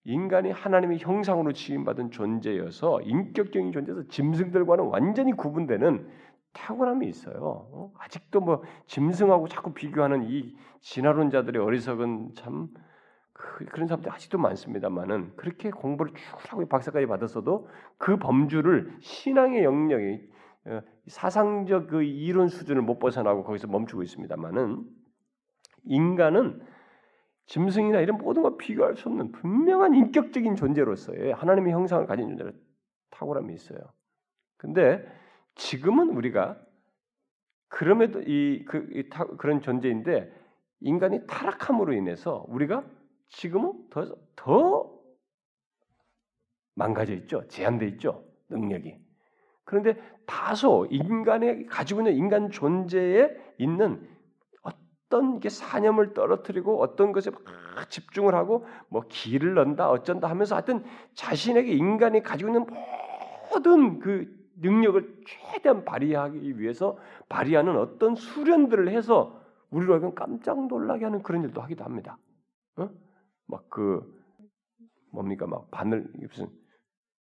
[0.03, 6.09] 인간이 하나님의 형상으로 지음받은 존재여서 인격적인 존재에서 짐승들과는 완전히 구분되는
[6.53, 7.67] 탁월함이 있어요.
[7.71, 7.93] 어?
[7.99, 12.69] 아직도 뭐 짐승하고 자꾸 비교하는 이 진화론자들의 어리석은 참
[13.33, 20.03] 그, 그런 사람들이 아직도 많습니다만은 그렇게 공부를 쭉 하고 박사까지 받았어도 그 범주를 신앙의 영역이
[20.05, 20.36] 어,
[21.07, 24.85] 사상적 그 이론 수준을 못 벗어나고 거기서 멈추고 있습니다만은
[25.85, 26.61] 인간은
[27.45, 32.51] 짐승이나 이런 모든 것 비교할 수 없는 분명한 인격적인 존재로서의 하나님의 형상을 가진 존재로
[33.11, 33.79] 탁월함이 있어요.
[34.57, 35.05] 근데
[35.55, 36.59] 지금은 우리가
[37.69, 40.31] 그럼에도 이, 그, 이 타, 그런 존재인데
[40.81, 42.85] 인간이 타락함으로 인해서 우리가
[43.29, 44.93] 지금은 더, 더
[46.75, 47.47] 망가져 있죠.
[47.47, 48.23] 제한돼 있죠.
[48.49, 49.06] 능력이.
[49.67, 54.07] 그런데 다소 인간의 가지고 있는 인간 존재에 있는
[54.61, 60.85] 어떤 게 사념을 떨어뜨리고 어떤 것에 막 집중을 하고 뭐 기를 넣는다 어쩐다 하면서 하여튼
[61.15, 62.65] 자신에게 인간이 가지고 있는
[63.51, 69.37] 모든 그 능력을 최대한 발휘하기 위해서 발휘하는 어떤 수련들을 해서
[69.69, 72.17] 우리로 하여금 깜짝 놀라게 하는 그런 일도 하기도 합니다.
[72.77, 72.89] 어?
[73.47, 74.15] 막그
[75.11, 76.47] 뭡니까 막 바늘 무슨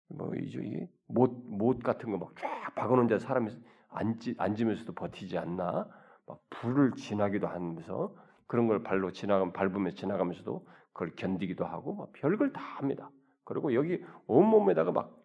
[0.08, 3.50] 뭐 이제 이게 못 못 같은 거 막 쫙 박아놓은 자 사람이
[3.90, 5.88] 앉지 앉으면서도 버티지 않나?
[6.26, 8.14] 막 불을 지나기도 하면서
[8.46, 13.10] 그런 걸 발로 지나가 밟으면서 지나가면서도 그걸 견디기도 하고 막 별걸 다 합니다.
[13.44, 15.16] 그리고 여기 온몸에다가 막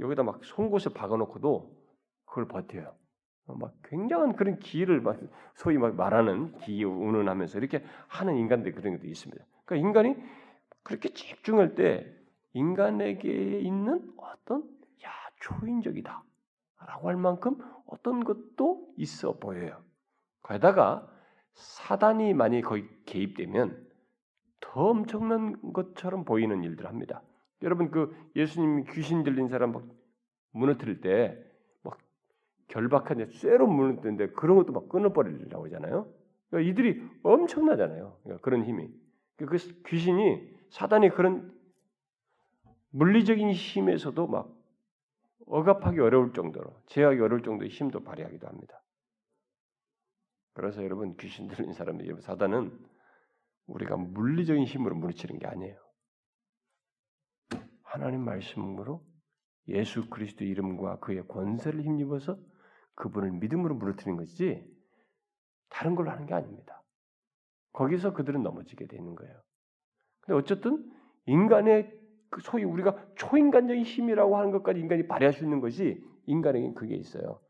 [0.00, 1.76] 여기다 막 송곳을 박아놓고도
[2.26, 2.94] 그걸 버텨요.
[3.46, 5.18] 막 굉장한 그런 기를 막
[5.54, 9.44] 소위 막 말하는 기 운운하면서 이렇게 하는 인간들 그런 것도 있습니다.
[9.64, 10.16] 그러니까 인간이
[10.82, 12.06] 그렇게 집중할 때
[12.54, 14.77] 인간에게 있는 어떤 야
[15.40, 16.22] 초인적이다
[16.86, 19.82] 라고 할 만큼 어떤 것도 있어 보여요.
[20.48, 21.08] 게다가
[21.54, 23.86] 사단이 많이 거의 개입되면
[24.60, 27.22] 더 엄청난 것처럼 보이는 일들 합니다.
[27.62, 29.84] 여러분 그 예수님 귀신 들린 사람 막
[30.52, 31.48] 무너뜨릴 때
[31.82, 31.98] 막
[32.68, 36.12] 결박한 쇠로 무너뜨는데 그런 것도 막 끊어버리려고 하잖아요.
[36.50, 38.18] 그러니까 이들이 엄청나잖아요.
[38.22, 38.90] 그러니까 그런 힘이
[39.36, 39.46] 그
[39.86, 41.52] 귀신이 사단이 그런
[42.90, 44.54] 물리적인 힘에서도 막
[45.50, 48.82] 억압하기 어려울 정도로 제하기 어려울 정도의 힘도 발휘하기도 합니다.
[50.52, 52.78] 그래서 여러분 귀신 들린 사람들 여러분 사단은
[53.66, 55.78] 우리가 물리적인 힘으로 무너치는 게 아니에요.
[57.82, 59.06] 하나님 말씀으로
[59.68, 62.38] 예수 그리스도 이름과 그의 권세를 힘입어서
[62.94, 64.66] 그분을 믿음으로 무너뜨리는 것이지
[65.68, 66.82] 다른 걸로 하는 게 아닙니다.
[67.72, 69.40] 거기서 그들은 넘어지게 되는 거예요.
[70.20, 70.90] 근데 어쨌든
[71.26, 71.97] 인간의 그
[72.42, 77.40] 소위 우리가 초인간적인 힘이라고 하는 것까지 인간이 발휘할 수 있는 것이 인간에게 그게 있어요.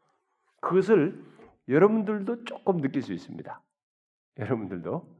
[0.60, 1.24] 그것을
[1.68, 3.62] 여러분들도 조금 느낄 수 있습니다.
[4.38, 5.18] 여러분들도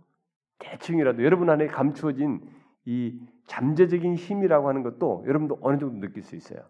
[0.58, 2.48] 대충이라도 여러분 안에 감추어진
[2.84, 6.60] 이 잠재적인 힘이라고 하는 것도 여러분도 어느 정도 느낄 수 있어요.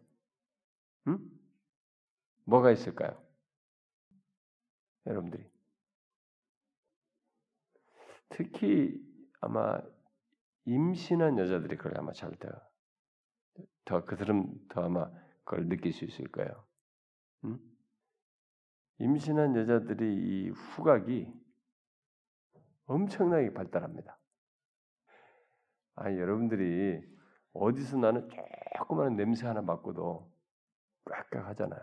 [1.06, 1.18] 응?
[2.44, 3.16] 뭐가 있을까요?
[5.06, 5.44] 여러분들이
[8.30, 9.00] 특히
[9.40, 9.80] 아마
[10.64, 12.48] 임신한 여자들이 그걸 아마 잘 더,
[13.84, 15.10] 더 그들은 더 아마
[15.44, 16.64] 그걸 느낄 수 있을 거예요.
[17.44, 17.58] 응?
[18.98, 21.32] 임신한 여자들이 이 후각이
[22.86, 24.18] 엄청나게 발달합니다.
[25.94, 27.00] 아, 여러분들이
[27.52, 28.28] 어디서 나는
[28.76, 30.30] 조그마한 냄새 하나 맡고도
[31.04, 31.80] 꽉꽉 하잖아요.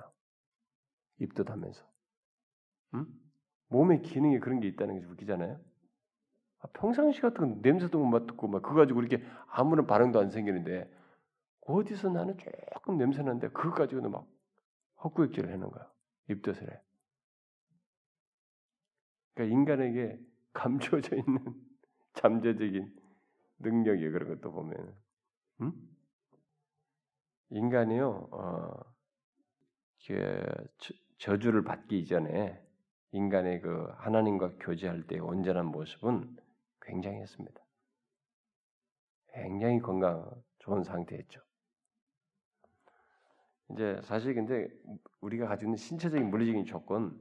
[1.20, 1.86] 입덧하면서.
[2.96, 3.06] 응?
[3.68, 5.60] 몸의 기능에 그런 게 있다는 게 웃기잖아요.
[6.60, 10.90] 아, 평상시 같은 냄새도 못 맡고 막 그거 가지고 이렇게 아무런 반응도 안 생기는데
[11.66, 12.38] 어디서 나는
[12.74, 14.28] 조금 냄새 나는데 그거 가지고도 막
[15.04, 15.92] 헛구역질을 하는 거야.
[16.30, 16.82] 입덧을 해.
[19.34, 20.20] 그러니까 인간에게
[20.54, 21.44] 감춰져 있는
[22.14, 22.96] 잠재적인
[23.60, 24.96] 능력이 그런 것도 보면,
[25.62, 25.74] 음?
[27.50, 28.96] 인간이요, 어,
[30.08, 30.46] 그
[31.18, 32.62] 저주를 받기 이전에
[33.12, 36.38] 인간의 그 하나님과 교제할 때 온전한 모습은
[36.82, 37.62] 굉장했습니다.
[39.34, 41.42] 굉장히 건강 좋은 상태였죠.
[43.72, 44.68] 이제 사실 근데
[45.22, 47.18] 우리가 가지고 있는 신체적인 물리적인 조건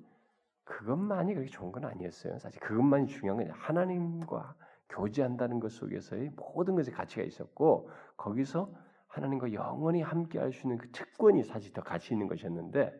[0.65, 2.39] 그것만이 그렇게 좋은 건 아니었어요.
[2.39, 4.55] 사실 그것만이 중요한 건 하나님과
[4.91, 8.73] 교제한다는 것 속에서의 모든 것의 가치가 있었고 거기서
[9.09, 12.93] 하나님과 영원히 함께 할 수 있는 그 특권이 사실 더 가치 있는 것이었는데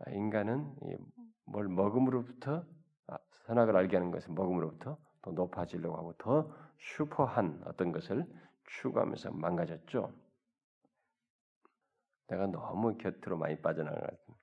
[0.00, 0.74] 아, 인간은
[1.44, 2.64] 뭘 먹음으로부터
[3.06, 8.26] 아, 선악을 알게 하는 것은 먹음으로부터 더 높아지려고 하고 더 슈퍼한 어떤 것을
[8.64, 10.12] 추구하면서 망가졌죠.
[12.28, 14.38] 내가 너무 곁으로 많이 빠져나가고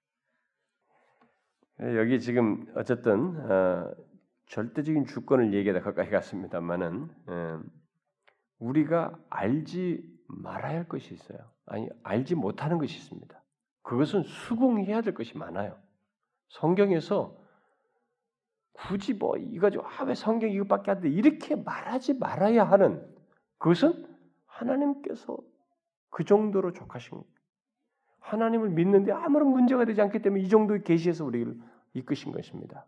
[1.79, 3.93] 여기 지금 어쨌든 어,
[4.47, 7.61] 절대적인 주권을 얘기하다 가까이 갔습니다만은 어,
[8.59, 11.39] 우리가 알지 말아야 할 것이 있어요.
[11.65, 13.43] 아니 알지 못하는 것이 있습니다.
[13.81, 15.77] 그것은 수긍해야 될 것이 많아요.
[16.49, 17.37] 성경에서
[18.73, 21.09] 굳이 뭐 이거 아왜 성경 이것밖에 안 돼?
[21.09, 23.05] 이렇게 말하지 말아야 하는
[23.57, 24.07] 그것은
[24.45, 25.37] 하나님께서
[26.09, 27.21] 그 정도로 족하신
[28.25, 31.55] 하나님을 믿는데 아무런 문제가 되지 않기 때문에 이 정도의 계시에서 우리를
[31.93, 32.85] 이끄신 것입니다.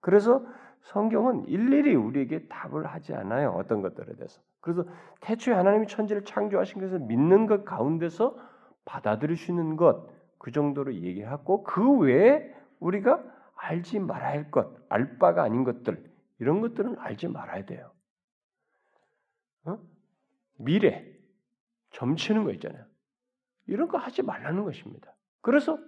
[0.00, 0.44] 그래서
[0.82, 3.50] 성경은 일일이 우리에게 답을 하지 않아요.
[3.50, 4.40] 어떤 것들에 대해서.
[4.60, 4.84] 그래서
[5.20, 8.36] 태초에 하나님이 천지를 창조하신 것을 믿는 것 가운데서
[9.50, 10.08] 있는 것,
[10.38, 13.22] 그 정도로 얘기하고 그 외에 우리가
[13.56, 16.02] 알지 말아야 할 것, 알 바가 아닌 것들,
[16.38, 17.90] 이런 것들은 알지 말아야 돼요.
[19.64, 19.78] 어?
[20.58, 21.06] 미래,
[21.90, 22.84] 점치는 거 있잖아요.
[23.66, 25.14] 이런 거 하지 말라는 것입니다.
[25.40, 25.78] 그래서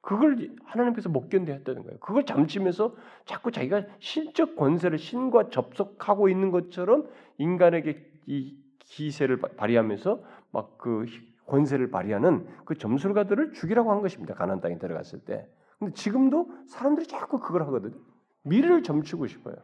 [0.00, 1.98] 그걸 하나님께서 못 견뎌했다는 거예요.
[2.00, 7.08] 그걸 잠치면서 자꾸 자기가 신적 권세를 신과 접속하고 있는 것처럼
[7.38, 10.22] 인간에게 이 기세를 발휘하면서
[10.52, 11.06] 막 그
[11.50, 14.34] 권세를 발휘하는 그 점술가들을 죽이라고 한 것입니다.
[14.34, 15.48] 가나안 땅에 들어갔을 때.
[15.78, 17.96] 근데 지금도 사람들이 자꾸 그걸 하거든요.
[18.42, 19.56] 미래를 점치고 싶어요.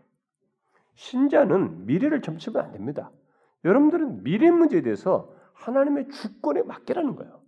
[0.94, 3.10] 신자는 미래를 점치면 안 됩니다.
[3.64, 7.40] 여러분들은 미래 문제에 대해서 하나님의 주권에 맡기라는 거예요.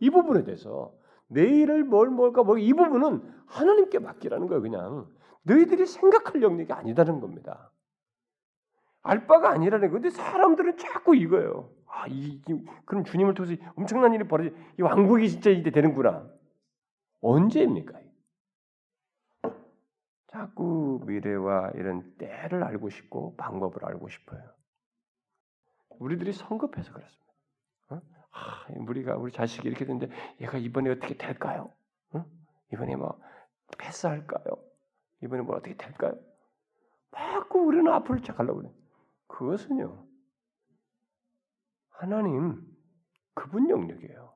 [0.00, 0.04] 어?
[0.04, 0.92] 이 부분에 대해서
[1.28, 4.62] 내일을 뭘 뭘까 뭘 이 부분은 하나님께 맡기라는 거예요.
[4.62, 5.08] 그냥
[5.42, 7.70] 너희들이 생각할 영역이 아니다는 겁니다.
[9.02, 11.70] 알 바가 아니라는 건데 사람들은 자꾸 이거예요.
[11.86, 14.54] 아, 이, 이 그럼 주님을 통해서 엄청난 일이 벌어지.
[14.78, 16.28] 이 왕국이 진짜 이제 되는구나.
[17.22, 17.98] 언제입니까?
[20.28, 24.42] 자꾸 미래와 이런 때를 알고 싶고 방법을 알고 싶어요.
[25.98, 27.29] 우리들이 성급해서 그렇습니다.
[28.32, 28.38] 어?
[28.38, 31.72] 아, 우리가 우리 자식이 이렇게 됐는데 얘가 이번에 어떻게 될까요?
[32.12, 32.24] 어?
[32.72, 33.20] 이번에 뭐
[33.78, 34.44] 패스할까요?
[35.22, 36.14] 이번에 뭐 어떻게 될까요?
[37.12, 38.70] 자꾸 우리는 앞으로 착하려고 그래.
[39.26, 40.06] 그것은요.
[41.90, 42.60] 하나님
[43.34, 44.32] 그분 영역이에요.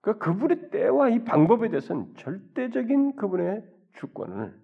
[0.00, 4.58] 그러니까 그분의 때와 이 방법에 대해서는 절대적인 그분의 주권을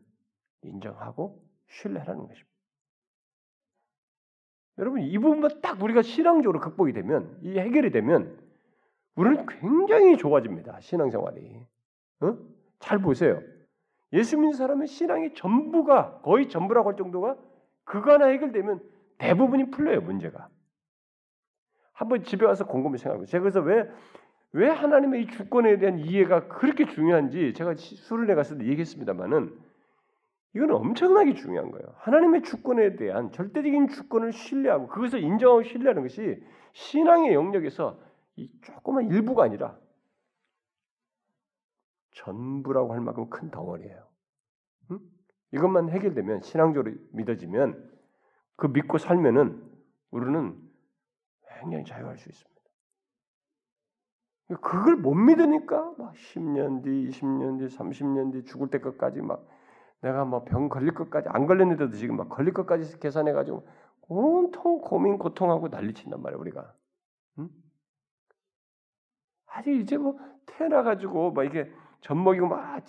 [0.62, 2.53] 인정하고 신뢰하는 것입니다.
[4.78, 8.36] 여러분 이 부분만 딱 우리가 신앙적으로 극복이 되면 이 해결이 되면
[9.16, 10.80] 우리는 굉장히 좋아집니다.
[10.80, 11.66] 신앙생활이.
[12.20, 12.38] 어?
[12.80, 13.40] 잘 보세요.
[14.12, 17.36] 예수 믿는 사람의 신앙의 전부가 거의 전부라고 할 정도가
[17.84, 18.80] 그거 하나 해결되면
[19.18, 20.48] 대부분이 풀려요 문제가.
[21.92, 23.88] 한번 집에 와서 곰곰이 생각하고 제가 그래서 왜
[24.54, 29.52] 왜 하나님의 이 주권에 대한 이해가 그렇게 중요한지 제가 수련회 갔을 때 얘기했습니다만은
[30.55, 31.94] 이건 엄청나게 중요한 거예요.
[31.98, 36.42] 하나님의 주권에 대한 절대적인 주권을 신뢰하고 그것을 인정하고 신뢰하는 것이
[36.72, 37.98] 신앙의 영역에서
[38.36, 39.76] 이 조그만 일부가 아니라
[42.12, 44.07] 전부라고 할 만큼 큰 덩어리예요.
[44.92, 45.00] 응?
[45.52, 47.92] 이것만 해결되면 신앙적으로 믿어지면
[48.57, 49.61] 그 믿고 살면은
[50.12, 50.57] 우리는
[51.61, 52.55] 굉장히 자유할 수 있습니다.
[54.61, 59.44] 그걸 못 믿으니까 막 10년 뒤, 20년 뒤, 30년 뒤 죽을 때까지 막
[60.05, 63.66] 내가 뭐 병 걸릴 것까지 안 걸렸는데도 지금 막 걸릴 것까지 계산해 가지고
[64.07, 66.74] 온통 고민 고통하고 난리친단 말이야 우리가.
[67.38, 67.48] 응?
[69.46, 72.84] 아직 이제 뭐 태어나 가지고 막 이게 젖먹이고 막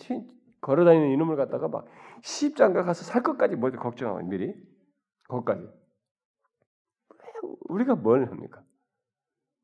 [0.60, 1.88] 걸어다니는 이놈을 갖다가 막
[2.22, 4.54] 시집장가 가서 살 것까지 뭐 걱정하고 미리
[5.30, 5.70] 거기까지.
[7.70, 8.62] 우리가 뭘 합니까?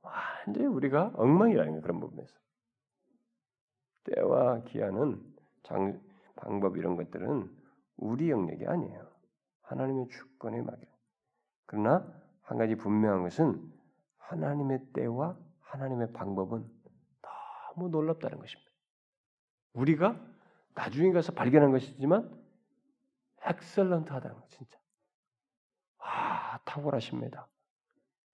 [0.03, 1.81] 완전히 우리가 엉망이라는.
[1.81, 2.33] 그런 부분에서.
[4.03, 5.21] 때와 기한은
[5.63, 5.99] 장,
[6.35, 7.49] 방법 이런 것들은
[7.97, 9.11] 우리 영역이 아니에요.
[9.61, 10.85] 하나님의 주권의 막이
[11.65, 12.05] 그러나
[12.41, 13.71] 한 가지 분명한 것은
[14.17, 16.69] 하나님의 때와 하나님의 방법은
[17.21, 18.71] 너무 놀랍다는 것입니다.
[19.73, 20.19] 우리가
[20.73, 22.29] 나중에 가서 발견한 것이지만
[23.43, 24.77] 엑셀런트하다는 거 진짜.
[25.99, 27.47] 아 탁월하십니다.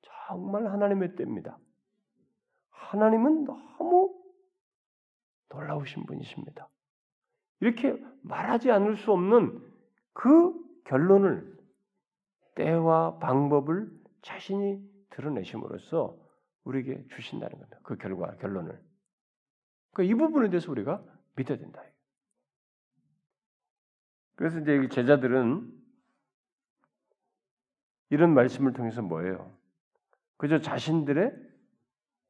[0.01, 1.57] 정말 하나님의 때입니다.
[2.69, 4.15] 하나님은 너무
[5.49, 6.67] 놀라우신 분이십니다.
[7.59, 9.63] 이렇게 말하지 않을 수 없는
[10.13, 10.53] 그
[10.85, 11.57] 결론을
[12.55, 13.91] 때와 방법을
[14.21, 16.17] 자신이 드러내심으로써
[16.63, 17.79] 우리에게 주신다는 겁니다.
[17.83, 18.79] 그 결과 결론을.
[19.91, 21.03] 그러니까 이 부분에 대해서 우리가
[21.35, 21.81] 믿어야 된다.
[24.35, 25.73] 그래서 이제 제자들은
[28.09, 29.55] 이런 말씀을 통해서 뭐예요?
[30.37, 31.33] 그저 자신들의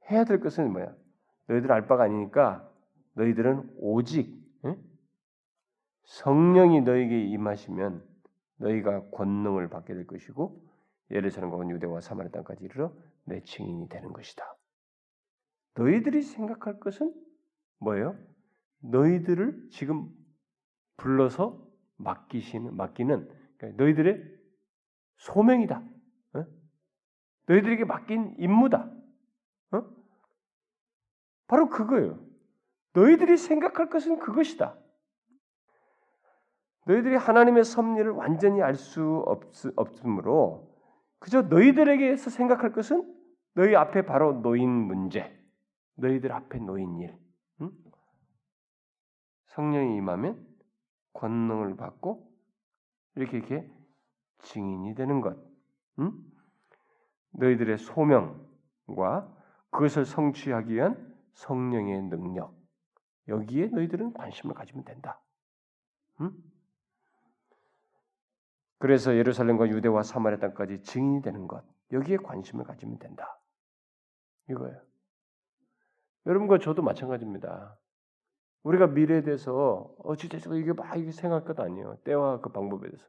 [0.10, 0.96] 해야 될 것은 뭐야?
[1.48, 2.70] 너희들 알 바가 아니니까
[3.14, 4.47] 너희들은 오직 응?
[6.08, 8.04] 성령이 너에게 임하시면
[8.58, 10.66] 너희가 권능을 받게 될 것이고
[11.12, 12.94] 예루살렘과 온 유대와 사마리 땅까지 이르러
[13.26, 14.44] 내 증인이 되는 것이다.
[15.76, 17.14] 너희들이 생각할 것은
[17.80, 18.18] 뭐예요?
[18.80, 20.10] 너희들을 지금
[20.96, 21.62] 불러서
[21.98, 23.28] 맡기시는 맡기는
[23.58, 24.24] 그러니까 너희들의
[25.18, 25.84] 소명이다.
[26.34, 26.46] 어?
[27.48, 28.92] 너희들에게 맡긴 임무다.
[29.72, 29.84] 어?
[31.48, 32.26] 바로 그거예요.
[32.94, 34.78] 너희들이 생각할 것은 그것이다.
[36.88, 39.26] 너희들이 하나님의 섭리를 완전히 알 수
[39.76, 40.74] 없으므로
[41.20, 43.14] 그저 너희들에게서 생각할 것은
[43.56, 45.36] 너희 앞에 바로 놓인 문제,
[45.96, 47.18] 너희들 앞에 놓인 일.
[47.62, 47.72] 응?
[49.48, 50.48] 성령이 임하면
[51.14, 52.32] 권능을 받고
[53.16, 53.72] 이렇게 이렇게
[54.40, 55.36] 증인이 되는 것.
[56.00, 56.14] 응?
[57.32, 59.36] 너희들의 소명과
[59.72, 62.56] 그것을 성취하기 위한 성령의 능력.
[63.28, 65.20] 여기에 너희들은 관심을 가지면 된다.
[66.22, 66.32] 응?
[68.80, 71.64] 그래서 예루살렘과 유대와 사마리아 땅까지 증인이 되는 것.
[71.92, 73.40] 여기에 관심을 가지면 된다.
[74.50, 74.80] 이거예요.
[76.26, 77.78] 여러분과 저도 마찬가지입니다.
[78.64, 81.98] 우리가 미래에 대해서 어찌됐어 이게 막 생각할 것 아니에요.
[82.04, 83.06] 때와 그 방법에 대해서.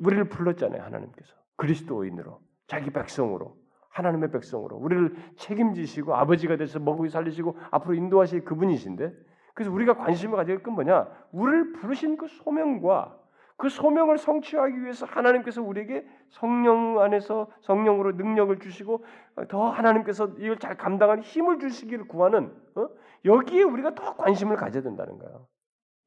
[0.00, 1.34] 우리를 불렀잖아요, 하나님께서.
[1.56, 3.56] 그리스도인으로, 자기 백성으로,
[3.96, 9.12] 하나님의 백성으로 우리를 책임지시고 아버지가 돼서 먹이 살리시고 앞으로 인도하실 그분이신데
[9.54, 11.08] 그래서 우리가 관심을 가질 건 뭐냐?
[11.32, 13.18] 우리를 부르신 그 소명과
[13.56, 19.04] 그 소명을 성취하기 위해서 하나님께서 우리에게 성령 안에서 성령으로 능력을 주시고
[19.48, 22.88] 더 하나님께서 이걸 잘 감당할 힘을 주시기를 구하는 어?
[23.24, 25.46] 여기에 우리가 더 관심을 가져야 된다는 거예요.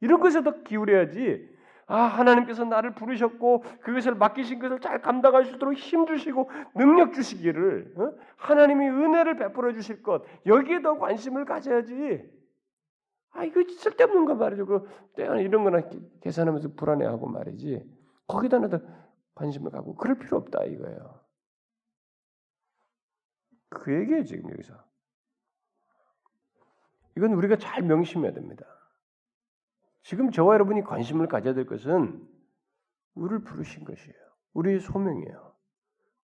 [0.01, 1.57] 이런 것에 더 기울여야지.
[1.87, 7.93] 아 하나님께서 나를 부르셨고 그것을 맡기신 것을 잘 감당할 수 있도록 힘 주시고 능력 주시기를
[7.97, 8.11] 어?
[8.37, 12.38] 하나님이 은혜를 베풀어 주실 것 여기에 더 관심을 가져야지.
[13.31, 14.65] 아 이거 쓸데없는 거 말이죠.
[14.65, 15.81] 그 이런 거나
[16.21, 17.87] 계산하면서 불안해하고 말이지.
[18.27, 18.79] 거기다 나도
[19.35, 21.19] 관심을 갖고 그럴 필요 없다 이거예요.
[23.69, 24.73] 그 얘기예요 지금 여기서.
[27.17, 28.65] 이건 우리가 잘 명심해야 됩니다.
[30.03, 32.27] 지금 저와 여러분이 관심을 가져야 될 것은
[33.15, 34.15] 우리를 부르신 것이에요.
[34.53, 35.53] 우리의 소명이에요.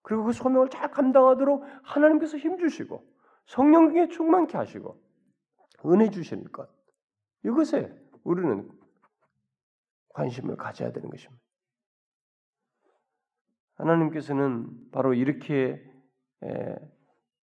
[0.03, 3.05] 그리고 그 소명을 잘 감당하도록 하나님께서 힘 주시고
[3.47, 5.03] 성령에 충만케 하시고
[5.87, 6.69] 은혜 주실 것.
[7.45, 8.71] 이것에 우리는
[10.11, 11.43] 관심을 가져야 되는 것입니다.
[13.75, 15.85] 하나님께서는 바로 이렇게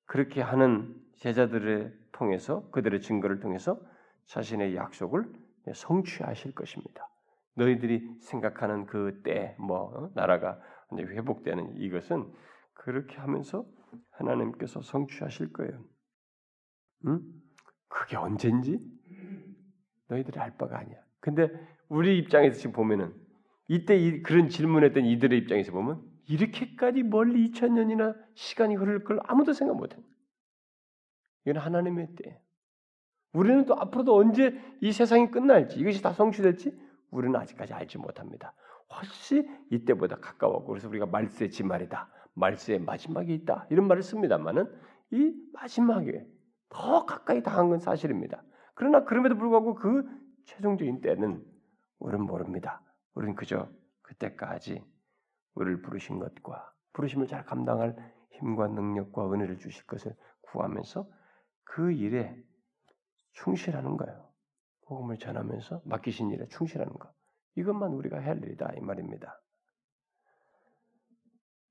[0.06, 3.80] 그렇게 하는 제자들을 통해서 그들의 증거를 통해서
[4.26, 5.32] 자신의 약속을
[5.74, 7.08] 성취하실 것입니다.
[7.56, 10.12] 너희들이 생각하는 그 때, 뭐 어?
[10.16, 10.60] 나라가
[10.94, 12.32] 이제 회복되는 이것은
[12.74, 13.66] 그렇게 하면서
[14.12, 15.84] 하나님께서 성취하실 거예요.
[17.08, 17.22] 응?
[17.88, 18.80] 그게 언젠지
[20.12, 20.98] 너희들이 알 바가 아니야.
[21.20, 21.50] 근데
[21.88, 23.14] 우리 입장에서 지금 보면은
[23.68, 29.78] 이때 이, 그런 질문했던 이들의 입장에서 보면 이렇게까지 멀리 2000년이나 시간이 흐를 걸 아무도 생각
[29.78, 30.02] 못 해.
[31.46, 32.42] 이건 하나님의 때.
[33.34, 36.78] 우리는 또 앞으로도 언제 이 세상이 끝날지 이것이 다 성취될지
[37.12, 38.54] 우리는 아직까지 알지 못합니다.
[38.94, 42.10] 훨씬 이때보다 가까웠고 그래서 우리가 말세 지말이다.
[42.34, 44.70] 말세의 마지막이 있다 이런 말을 씁니다만은
[45.12, 46.26] 이 마지막에
[46.70, 48.44] 더 가까이 당한 건 사실입니다.
[48.74, 50.10] 그러나 그럼에도 불구하고 그
[50.46, 51.46] 최종적인 때는
[52.00, 52.82] 우리는 모릅니다.
[53.14, 53.70] 우리는 그저
[54.02, 54.84] 그때까지
[55.56, 57.96] 우리를 부르신 것과 부르심을 잘 감당할
[58.32, 61.08] 힘과 능력과 은혜를 주실 것을 구하면서
[61.64, 62.36] 그 일에
[63.34, 64.30] 충실하는 거예요.
[64.86, 67.14] 복음을 전하면서 맡기신 일에 충실하는 것.
[67.56, 69.42] 이것만 우리가 할 일이다 이 말입니다.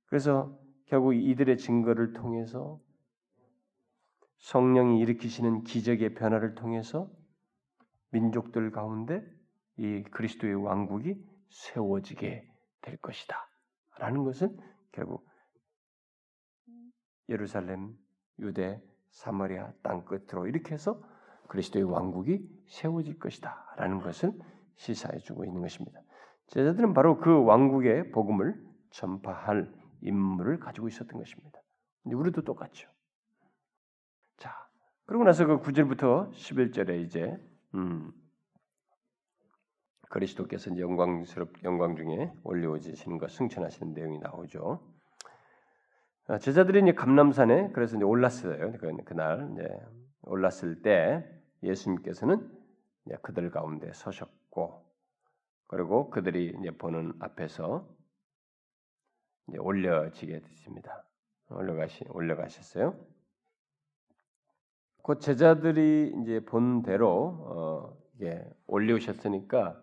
[0.06, 2.80] 그래서 결국 이들의 증거를 통해서
[4.40, 7.10] 성령이 일으키시는 기적의 변화를 통해서
[8.10, 9.22] 민족들 가운데
[9.76, 12.48] 이 그리스도의 왕국이 세워지게
[12.82, 13.36] 될 것이다.
[13.98, 14.56] 라는 것은
[14.92, 15.26] 결국
[17.28, 17.96] 예루살렘,
[18.38, 21.00] 유대, 사마리아 땅 끝으로 이렇게 해서
[21.48, 23.74] 그리스도의 왕국이 세워질 것이다.
[23.76, 24.32] 라는 것을
[24.76, 26.00] 시사해 주고 있는 것입니다.
[26.48, 28.54] 제자들은 바로 그 왕국의 복음을
[28.90, 31.60] 전파할 임무를 가지고 있었던 것입니다.
[32.04, 32.88] 우리도 똑같죠.
[35.10, 37.36] 자, 그러고 나서 그 9절부터 11절에 이제
[37.74, 38.12] 음,
[40.08, 44.80] 그리스도께서 영광스럽 영광 중에 올려오시는 것 승천하시는 내용이 나오죠.
[46.28, 48.70] 아, 제자들이 이제 감남산에 그래서 이제 올랐어요.
[48.78, 49.68] 그, 그날 이제
[50.22, 51.28] 올랐을 때
[51.64, 52.48] 예수님께서는
[53.06, 54.84] 이제 그들 가운데 서셨고
[55.66, 57.84] 그리고 그들이 이제 보는 앞에서
[59.48, 61.04] 이제 올려지게 됐습니다.
[61.48, 63.19] 올려가시 올려가셨어요.
[65.02, 69.80] 그 제자들이 이제 본 대로 어, 예, 올려오셨으니까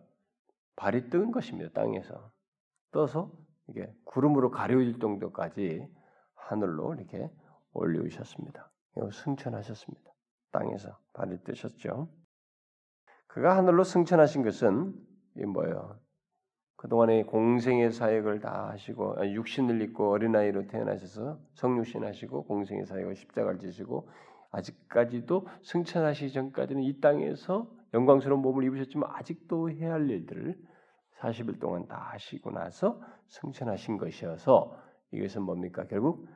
[0.75, 1.71] 발이 뜨은 것입니다.
[1.73, 2.31] 땅에서
[2.91, 3.31] 떠서
[3.67, 5.87] 이게 구름으로 가려질 정도까지
[6.35, 7.29] 하늘로 이렇게
[7.73, 8.71] 올려오셨습니다.
[9.11, 10.11] 승천하셨습니다.
[10.51, 12.09] 땅에서 발이 뜨셨죠.
[13.27, 14.93] 그가 하늘로 승천하신 것은
[15.35, 15.99] 이 뭐예요?
[16.77, 24.09] 그동안의 공생의 사역을 다 하시고 육신을 입고 어린아이로 태어나셔서 성육신 하시고 공생의 사역을 십자가를 지시고
[24.51, 30.57] 아직까지도 승천하시기 전까지는 이 땅에서 영광스러운 몸을 입으셨지만 아직도 해야 할 일들을
[31.19, 34.77] 40일 동안 다 하시고 나서 승천하신 것이어서
[35.11, 35.85] 이것은 뭡니까?
[35.87, 36.27] 결국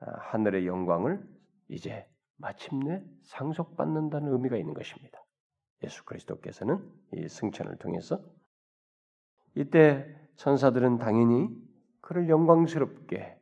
[0.00, 1.22] 아, 하늘의 영광을
[1.68, 5.22] 이제 마침내 상속받는다는 의미가 있는 것입니다.
[5.84, 6.78] 예수 그리스도께서는
[7.12, 8.20] 이 승천을 통해서
[9.54, 11.48] 이때 천사들은 당연히
[12.00, 13.38] 그를 영광스럽게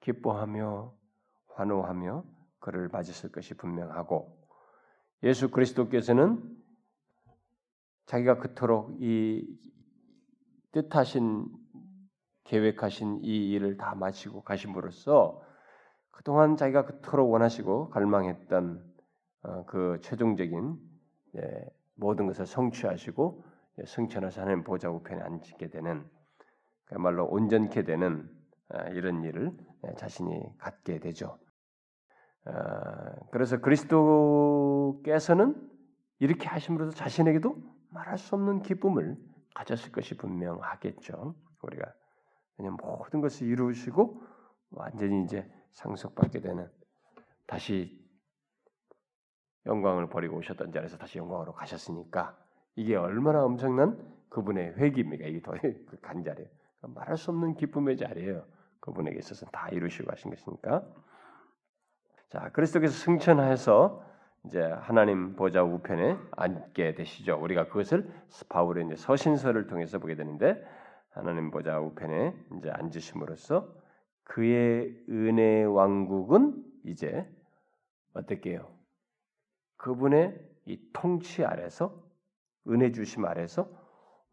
[0.00, 0.94] 기뻐하며
[1.54, 2.24] 환호하며
[2.60, 4.38] 그를 맞으실 것이 분명하고
[5.22, 6.42] 예수 그리스도께서는
[8.06, 9.46] 자기가 그토록 이
[10.72, 11.46] 뜻하신
[12.44, 15.42] 계획하신 이 일을 다 마치고 가심으로써
[16.10, 18.90] 그동안 자기가 그토록 원하시고 갈망했던
[19.42, 20.78] 어, 그 최종적인
[21.94, 23.44] 모든 것을 성취하시고
[23.86, 26.04] 승천하사 하나님 보좌 우편에 앉게 되는
[26.84, 28.28] 그야말로 온전케 되는
[28.68, 29.56] 아, 이런 일을
[29.96, 31.38] 자신이 갖게 되죠.
[32.44, 35.54] 아, 그래서 그리스도께서는
[36.18, 37.56] 이렇게 하심으로써 자신에게도
[37.90, 39.16] 말할 수 없는 기쁨을
[39.54, 41.34] 가졌을 것이 분명하겠죠.
[41.62, 41.92] 우리가
[42.56, 44.22] 왜냐하면 모든 것을 이루시고
[44.70, 46.70] 완전히 이제 상속받게 되는
[47.46, 48.00] 다시
[49.66, 52.38] 영광을 버리고 오셨던 자리에서 다시 영광으로 가셨으니까
[52.76, 53.98] 이게 얼마나 엄청난
[54.30, 55.26] 그분의 회기입니까?
[55.26, 55.52] 이게 더
[56.00, 56.48] 간 자리예요.
[56.82, 58.46] 말할 수 없는 기쁨의 자리예요.
[58.80, 60.86] 그분에게 있어서 다 이루시고 하신 것이니까.
[62.30, 64.04] 자, 그리스도께서 승천해서
[64.46, 67.36] 이제 하나님 보좌 우편에 앉게 되시죠.
[67.42, 68.08] 우리가 그것을
[68.48, 70.64] 바울의 이제 서신서를 통해서 보게 되는데
[71.10, 73.74] 하나님 보좌 우편에 이제 앉으심으로써
[74.22, 77.28] 그의 은혜 왕국은 이제
[78.14, 78.70] 어떻게 해요?
[79.76, 82.00] 그분의 이 통치 아래서
[82.68, 83.68] 은혜 주심 아래서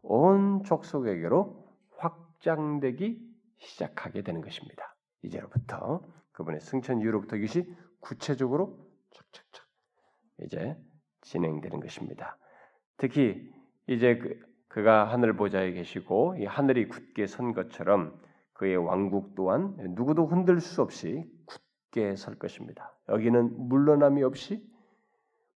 [0.02, 4.94] 온 족속에게로 확장되기 시작하게 되는 것입니다.
[5.22, 7.68] 이제로부터 그분의 승천 이후로부터 이것이
[8.00, 8.78] 구체적으로
[9.10, 9.66] 착착착
[10.44, 10.76] 이제
[11.22, 12.38] 진행되는 것입니다.
[12.96, 13.50] 특히
[13.86, 14.38] 이제 그,
[14.68, 18.20] 그가 하늘 보좌에 계시고 이 하늘이 굳게 선 것처럼
[18.52, 22.92] 그의 왕국 또한 누구도 흔들 수 없이 굳게 설 것입니다.
[23.08, 24.68] 여기는 물러남이 없이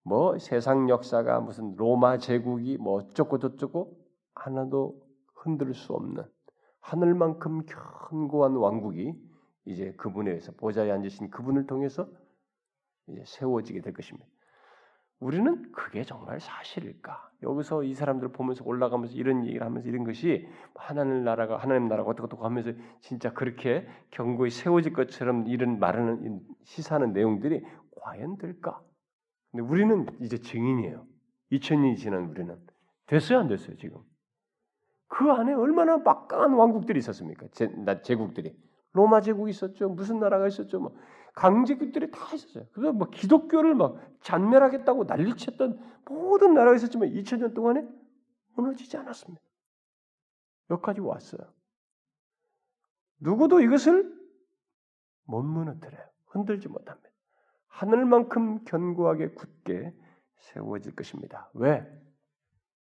[0.04, 3.96] 뭐 세상 역사가 무슨 로마 제국이 뭐 어쩌고 저쩌고
[4.34, 5.00] 하나도
[5.34, 6.24] 흔들 수 없는
[6.80, 9.14] 하늘만큼 견고한 왕국이
[9.64, 12.08] 이제 그분에 의해서 보좌에 앉으신 그분을 통해서
[13.08, 14.28] 이제 세워지게 될 것입니다.
[15.20, 17.30] 우리는 그게 정말 사실일까?
[17.44, 22.24] 여기서 이 사람들을 보면서 올라가면서 이런 얘기를 하면서 이런 것이 하나님 나라가 하나님 나라가 어떻게
[22.24, 27.62] 어떻게 하면서 진짜 그렇게 경고히 세워질 것처럼 이런 말하는 시사하는 내용들이
[28.00, 28.82] 과연 될까?
[29.52, 31.06] 근데 우리는 이제 증인이에요.
[31.52, 32.58] 2000년이 지난 우리는
[33.06, 34.00] 됐어요 안 됐어요 지금?
[35.06, 37.46] 그 안에 얼마나 막강한 왕국들이 있었습니까?
[37.52, 37.70] 제,
[38.02, 38.56] 제국들이
[38.92, 39.90] 로마 제국이 있었죠.
[39.90, 40.80] 무슨 나라가 있었죠.
[40.80, 40.96] 뭐
[41.34, 42.66] 강제국들이 다 있었어요.
[42.72, 47.86] 그래서 뭐 기독교를 막 잔멸하겠다고 난리쳤던 모든 나라가 있었지만 2000년 동안에
[48.54, 49.42] 무너지지 않았습니다.
[50.70, 51.40] 여기까지 왔어요.
[53.20, 54.12] 누구도 이것을
[55.24, 56.04] 못 무너뜨려요.
[56.26, 57.08] 흔들지 못합니다.
[57.68, 59.94] 하늘만큼 견고하게 굳게
[60.36, 61.50] 세워질 것입니다.
[61.54, 61.86] 왜?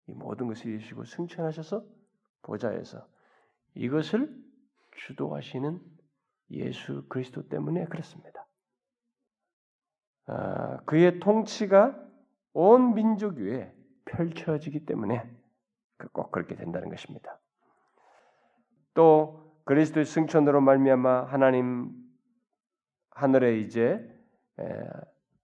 [0.06, 1.84] 이 모든 것을 이루시고 승천하셔서
[2.42, 3.06] 보좌에서
[3.74, 4.34] 이것을
[4.96, 5.80] 주도하시는
[6.50, 8.39] 예수 그리스도 때문에 그렇습니다.
[10.32, 11.98] 아, 그의 통치가
[12.52, 13.74] 온 민족 위에
[14.04, 15.28] 펼쳐지기 때문에
[15.96, 17.36] 그꼭 그렇게 된다는 것입니다.
[18.94, 21.90] 또 그리스도의 승천으로 말미암아 하나님
[23.10, 24.00] 하늘에 이제
[24.60, 24.64] 에,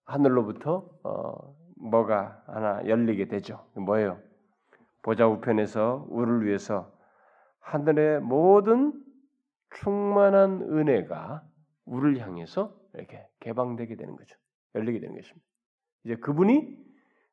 [0.05, 3.67] 하늘로부터 어, 뭐가 하나 열리게 되죠.
[3.75, 4.21] 뭐예요?
[5.03, 6.93] 보좌 우편에서 우리를 위해서
[7.59, 8.93] 하늘의 모든
[9.71, 11.43] 충만한 은혜가
[11.87, 14.37] 우리를 향해서 이렇게 개방되게 되는 거죠.
[14.77, 15.47] 열리게 되는 것입니다.
[16.05, 16.87] 이제 그분이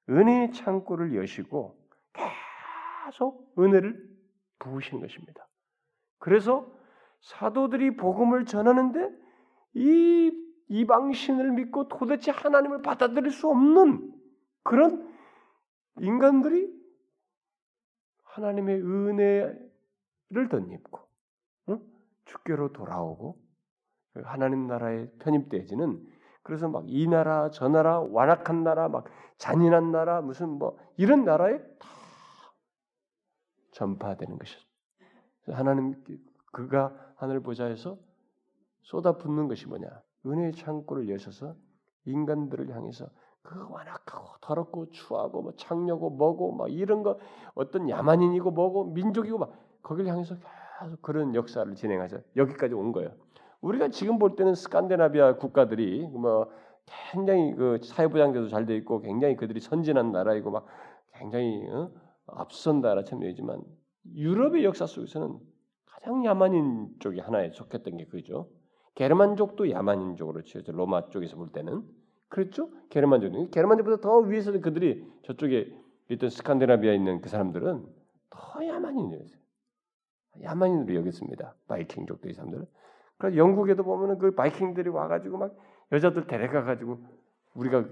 [0.09, 1.77] 은혜의 창고를 여시고
[3.05, 4.09] 계속 은혜를
[4.59, 5.47] 부으시는 것입니다.
[6.19, 6.71] 그래서
[7.21, 9.09] 사도들이 복음을 전하는데
[9.75, 10.31] 이
[10.69, 14.13] 이방신을 믿고 도대체 하나님을 받아들일 수 없는
[14.63, 15.13] 그런
[15.99, 16.71] 인간들이
[18.23, 20.99] 하나님의 은혜를 덧입고
[21.69, 21.81] 응?
[22.25, 23.39] 주께로 돌아오고
[24.23, 26.12] 하나님 나라에 편입되지는
[26.43, 29.05] 그래서 막 이 나라 저 나라 완악한 나라 막
[29.37, 31.89] 잔인한 나라 무슨 뭐 이런 나라에 다
[33.71, 34.59] 전파되는 것이죠.
[35.51, 35.95] 하나님
[36.51, 37.97] 그가 하늘 보좌에서
[38.83, 39.87] 쏟아붓는 것이 뭐냐?
[40.25, 41.55] 은혜의 창고를 여셔서
[42.05, 43.07] 인간들을 향해서
[43.41, 47.19] 그 완악하고 더럽고 추하고 뭐 창녀고 뭐고 막 이런 거
[47.55, 50.35] 어떤 야만인이고 뭐고 민족이고 막 거기를 향해서
[50.79, 53.11] 계속 그런 역사를 진행하셔 여기까지 온 거예요.
[53.63, 56.51] 우리가 지금 볼 때는 스칸디나비아 국가들이 뭐
[57.11, 60.65] 굉장히 그 사회부장제도 잘 돼 있고 굉장히 그들이 선진한 나라이고 막
[61.13, 61.89] 굉장히 어?
[62.27, 63.61] 앞선 나라처럼 여기지만
[64.15, 65.39] 유럽의 역사 속에서는
[65.85, 68.49] 가장 야만인 쪽이 하나에 속했던 게 그죠.
[68.95, 71.83] 게르만족도 야만인족으로 치어져 로마 쪽에서 볼 때는
[72.27, 72.69] 그렇죠.
[72.89, 75.73] 게르만족 게르만족보다 더 위에서는 그들이 저쪽에
[76.09, 77.85] 있던 스칸디나비아에 있는 그 사람들은
[78.29, 79.41] 더 야만인이었어요.
[80.41, 81.55] 야만인으로 여겼습니다.
[81.67, 82.65] 바이킹족도 이 사람들은.
[83.17, 85.55] 그래서 영국에도 보면은 그 바이킹들이 와가지고 막
[85.91, 86.97] 여자들 데려가가지고
[87.53, 87.85] 우리가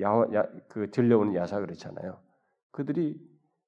[0.00, 2.18] 야, 야, 그 들려오는 야사 그렇잖아요.
[2.72, 3.18] 그들이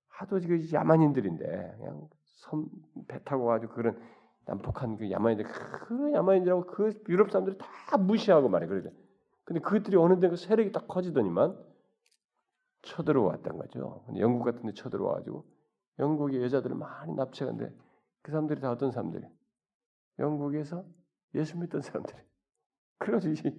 [0.09, 2.66] 하도 그 야만인들인데 그냥 섬
[3.09, 3.99] 배 타고 가지고 그런
[4.47, 8.91] 난폭한 그 야만인들 그 야만인들하고 그 유럽 사람들이 다 무시하고 말이야 그러죠.
[9.45, 11.57] 근데 그들이 어느 데그 세력이 딱 커지더니만
[12.82, 14.05] 쳐들어왔던 거죠.
[14.18, 15.45] 영국 같은 데 쳐들어와 가지고
[15.99, 17.72] 영국의 여자들을 많이 납치하는데
[18.22, 19.24] 그 사람들이 다 어떤 사람들이
[20.20, 20.84] 영국에서
[21.34, 22.18] 예수 믿던 사람들이
[22.98, 23.50] 그래가지고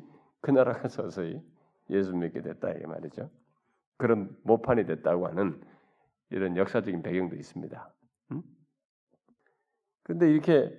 [0.41, 1.41] 그 나라가 서서히
[1.89, 3.29] 예수 믿게 됐다 이 말이죠.
[3.97, 5.61] 그런 모판이 됐다고 하는
[6.29, 7.93] 이런 역사적인 배경도 있습니다.
[8.31, 8.41] 음?
[10.03, 10.71] 근데 이렇게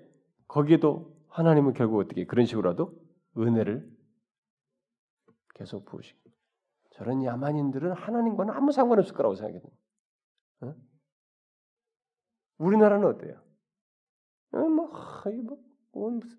[0.49, 2.95] 거기에도 하나님은 결국 어떻게 그런 식으로라도
[3.37, 3.91] 은혜를
[5.55, 6.31] 계속 부으시고
[6.91, 9.63] 저런 야만인들은 하나님과는 아무 상관없을 거라고 생각해요.
[10.63, 10.75] 어?
[12.59, 13.43] 우리나라는 어때요?
[14.53, 14.91] 어, 뭐,
[15.45, 16.39] 뭐, 뭐 무슨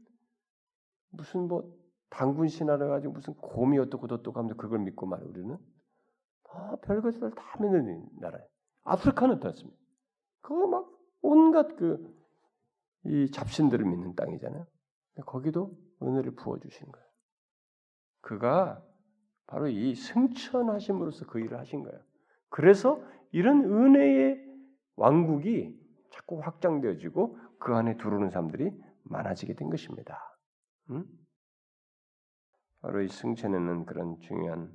[1.09, 1.73] 무슨 뭐
[2.09, 5.57] 당군 신화를 가지고 무슨 곰이 어떻고 어떻고 하면서 그걸 믿고 말해 우리는
[6.43, 8.47] 다 별것을 다 믿는 나라예요.
[8.83, 9.77] 아프리카는 어떻습니까?
[10.41, 10.89] 그거 막
[11.21, 12.23] 온갖 그
[13.05, 14.65] 이 잡신들을 믿는 땅이잖아요.
[15.25, 17.07] 거기도 은혜를 부어 주신 거예요.
[18.21, 18.83] 그가
[19.45, 21.99] 바로 이 승천하심으로써 그 일을 하신 거예요.
[22.49, 23.01] 그래서
[23.31, 24.41] 이런 은혜의
[24.95, 25.77] 왕국이
[26.11, 28.71] 자꾸 확장되어지고 그 안에 들어오는 사람들이
[29.03, 30.19] 많아지게 된 것입니다.
[30.89, 31.05] 음?
[32.81, 34.71] 바로 이 승천에는 그런 중요한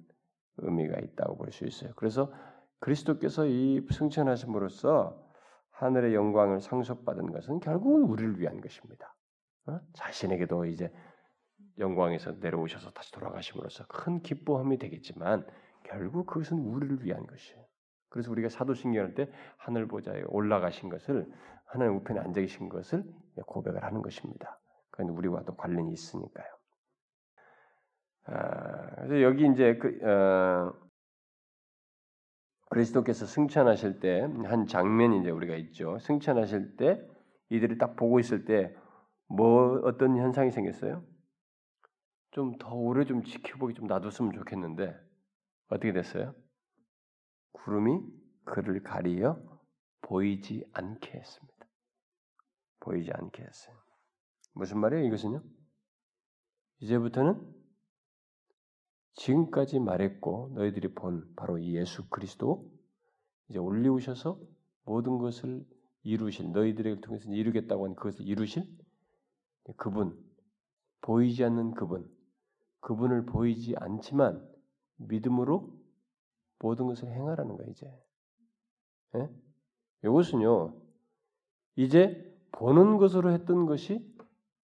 [0.59, 1.93] 의미가 있다고 볼 수 있어요.
[1.97, 2.33] 그래서
[2.81, 5.24] 그리스도께서 이 승천하심으로써
[5.70, 9.14] 하늘의 영광을 상속받은 것은 결국은 우리를 위한 것입니다.
[9.66, 9.79] 어?
[9.95, 10.93] 자신에게도 이제
[11.79, 15.47] 영광에서 내려오셔서 다시 돌아가심으로써 큰 기뻐함이 되겠지만
[15.85, 17.64] 결국 그것은 우리를 위한 것이에요.
[18.11, 21.30] 그래서 우리가 사도신경할 때 하늘 보좌에 올라가신 것을
[21.66, 23.04] 하나님 우편에 앉아 계신 것을
[23.46, 24.61] 고백을 하는 것입니다.
[24.90, 26.46] 그건 우리와도 관련이 있으니까요.
[28.24, 30.72] 아, 그래서 여기 이제 그, 어,
[32.70, 35.98] 그리스도께서 승천하실 때 한 장면이 이제 우리가 있죠.
[36.00, 37.02] 승천하실 때
[37.50, 38.74] 이들이 딱 보고 있을 때
[39.30, 41.04] 뭐 어떤 현상이 생겼어요?
[42.30, 44.94] 좀 더 오래 좀 지켜보기 좀 놔뒀으면 좋겠는데
[45.68, 46.34] 어떻게 됐어요?
[47.64, 48.00] 구름이
[48.44, 49.40] 그를 가리어
[50.02, 51.66] 보이지 않게 했습니다.
[52.80, 53.76] 보이지 않게 했어요.
[54.54, 55.04] 무슨 말이에요?
[55.06, 55.42] 이것은요?
[56.80, 57.54] 이제부터는
[59.14, 62.70] 지금까지 말했고 너희들이 본 바로 이 예수 그리스도
[63.48, 64.40] 이제 올리우셔서
[64.84, 65.66] 모든 것을
[66.02, 68.64] 이루실 너희들을 통해서 이루겠다고 한 그것을 이루실
[69.76, 70.16] 그분
[71.00, 72.09] 보이지 않는 그분
[72.80, 74.46] 그분을 보이지 않지만
[74.96, 75.78] 믿음으로
[76.59, 77.92] 모든 것을 행하라는 거예요 이제
[79.16, 79.28] 예?
[80.04, 80.74] 이것은요
[81.76, 84.04] 이제 보는 것으로 했던 것이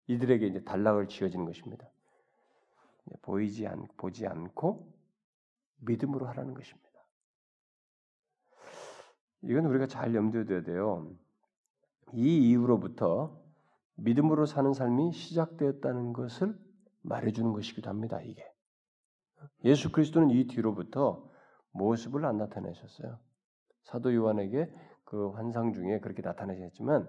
[0.07, 1.87] 이들에게 이제 단락을 지어지는 것입니다.
[3.21, 4.91] 보이지 않 보지 않고
[5.77, 6.89] 믿음으로 하라는 것입니다.
[9.43, 11.11] 이건 우리가 잘 염두에 둬야 돼요.
[12.13, 13.39] 이 이후로부터
[13.95, 16.57] 믿음으로 사는 삶이 시작되었다는 것을
[17.01, 18.21] 말해주는 것이기도 합니다.
[18.21, 18.45] 이게
[19.63, 21.28] 예수 그리스도는 이 뒤로부터
[21.72, 23.17] 모습을 안 나타내셨어요.
[23.84, 24.72] 사도 요한에게
[25.03, 27.07] 그 환상 중에 그렇게 나타나셨지만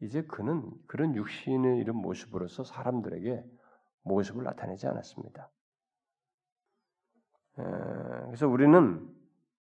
[0.00, 3.44] 이제 그는 그런 육신의 이런 모습으로서 사람들에게
[4.02, 5.50] 모습을 나타내지 않았습니다.
[7.54, 9.08] 그래서 우리는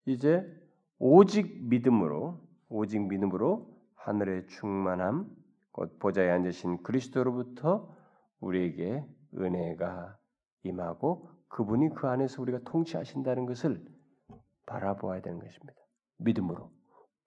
[0.05, 0.45] 이제
[0.99, 5.29] 오직 믿음으로 오직 믿음으로 하늘의 충만함
[5.71, 7.95] 곧 보좌에 앉으신 그리스도로부터
[8.39, 10.17] 우리에게 은혜가
[10.63, 13.85] 임하고 그분이 그 안에서 우리가 통치하신다는 것을
[14.67, 15.73] 바라보아야 되는 것입니다.
[16.17, 16.71] 믿음으로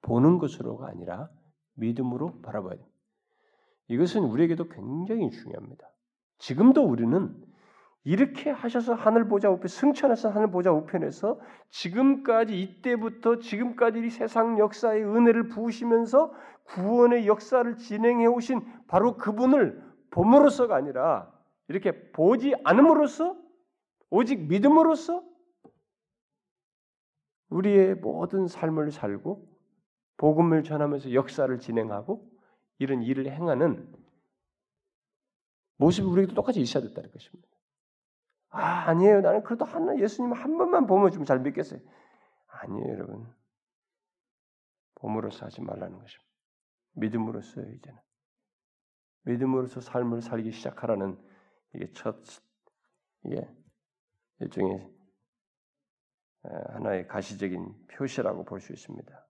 [0.03, 1.29] 보는 것으로가 아니라
[1.75, 2.91] 믿음으로 바라봐야 됩니다.
[3.89, 5.91] 이것은 우리에게도 굉장히 중요합니다.
[6.39, 7.35] 지금도 우리는
[8.05, 11.39] 이렇게 하셔서 하늘 보좌 우편 승천하셔 하늘 보좌 우편에서
[11.69, 16.33] 지금까지 이때부터 지금까지 이 세상 역사의 은혜를 부으시면서
[16.65, 21.31] 구원의 역사를 진행해 오신 바로 그분을 봄으로서가 아니라
[21.69, 23.37] 이렇게 보지 않음으로써
[24.09, 25.23] 오직 믿음으로써
[27.51, 29.49] 우리의 모든 삶을 살고
[30.17, 32.31] 복음을 전하면서 역사를 진행하고
[32.79, 33.93] 이런 일을 행하는
[35.77, 37.49] 모습이 우리에게도 똑같이 있어야 된다는 것입니다.
[38.51, 39.21] 아, 아니에요.
[39.21, 41.81] 나는 그래도 하나 예수님 한 번만 보면 좀 잘 믿겠어요.
[42.49, 43.33] 아니에요, 여러분.
[44.97, 46.31] 봄으로서 하지 말라는 것입니다.
[46.93, 47.99] 믿음으로써요, 이제는.
[49.23, 51.19] 믿음으로서 삶을 살기 시작하라는
[51.75, 52.17] 이게 첫
[53.25, 53.49] 이게
[54.41, 54.91] 일종의
[56.43, 59.27] 하나의 가시적인 표시라고 볼 수 있습니다.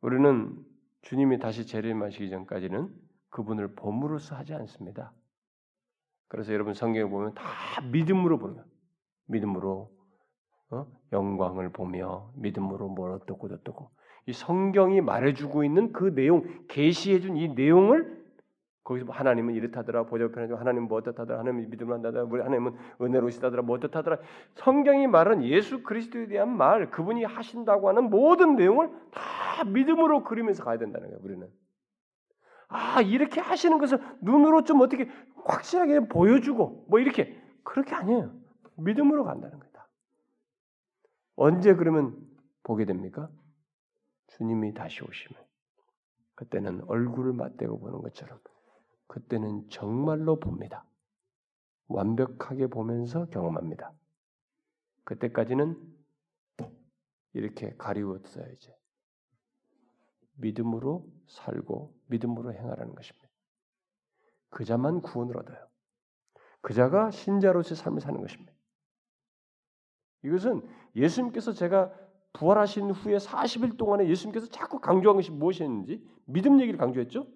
[0.00, 0.64] 우리는
[1.02, 2.94] 주님이 다시 재림하시기 전까지는
[3.30, 5.12] 그분을 봄으로써 하지 않습니다.
[6.28, 7.44] 그래서 여러분 성경에 보면 다
[7.92, 8.64] 믿음으로 거예요.
[9.26, 9.90] 믿음으로
[10.70, 10.86] 어?
[11.12, 13.90] 영광을 보며 믿음으로 뭘 어떻고 어떻고
[14.26, 18.13] 이 성경이 말해주고 있는 그 내용 계시해준 이 내용을
[18.84, 24.18] 거기서 뭐 하나님은 이렇다더라 보좌편에 하나님은 뭐 어떻다더라 하나님은 믿음을 한다더라 하나님은 은혜로우시다더라 뭐 어떻다더라.
[24.56, 30.78] 성경이 말한 예수 그리스도에 대한 말 그분이 하신다고 하는 모든 내용을 다 믿음으로 그리면서 가야
[30.78, 31.50] 된다는 거예요 우리는.
[32.68, 35.08] 아 이렇게 하시는 것을 눈으로 좀 어떻게
[35.44, 37.40] 확실하게 보여주고 뭐 이렇게.
[37.62, 38.30] 그렇게 아니에요.
[38.76, 39.88] 믿음으로 간다는 거다.
[41.36, 42.14] 언제 그러면
[42.62, 43.30] 보게 됩니까?
[44.36, 45.42] 주님이 다시 오시면.
[46.34, 48.38] 그때는 얼굴을 맞대고 보는 것처럼
[49.06, 50.84] 그때는 정말로 봅니다.
[51.88, 53.92] 완벽하게 보면서 경험합니다.
[55.04, 55.76] 그때까지는
[57.34, 58.74] 이렇게 가리웠어요, 이제.
[60.36, 63.28] 믿음으로 살고 믿음으로 행하라는 것입니다.
[64.50, 65.68] 그자만 구원을 얻어요.
[66.60, 68.52] 그자가 신자로서의 삶을 사는 것입니다.
[70.22, 71.92] 이것은 예수님께서 제가
[72.32, 77.26] 부활하신 후에 40일 동안에 예수님께서 자꾸 강조한 것이 무엇이었는지 믿음 얘기를 강조했죠.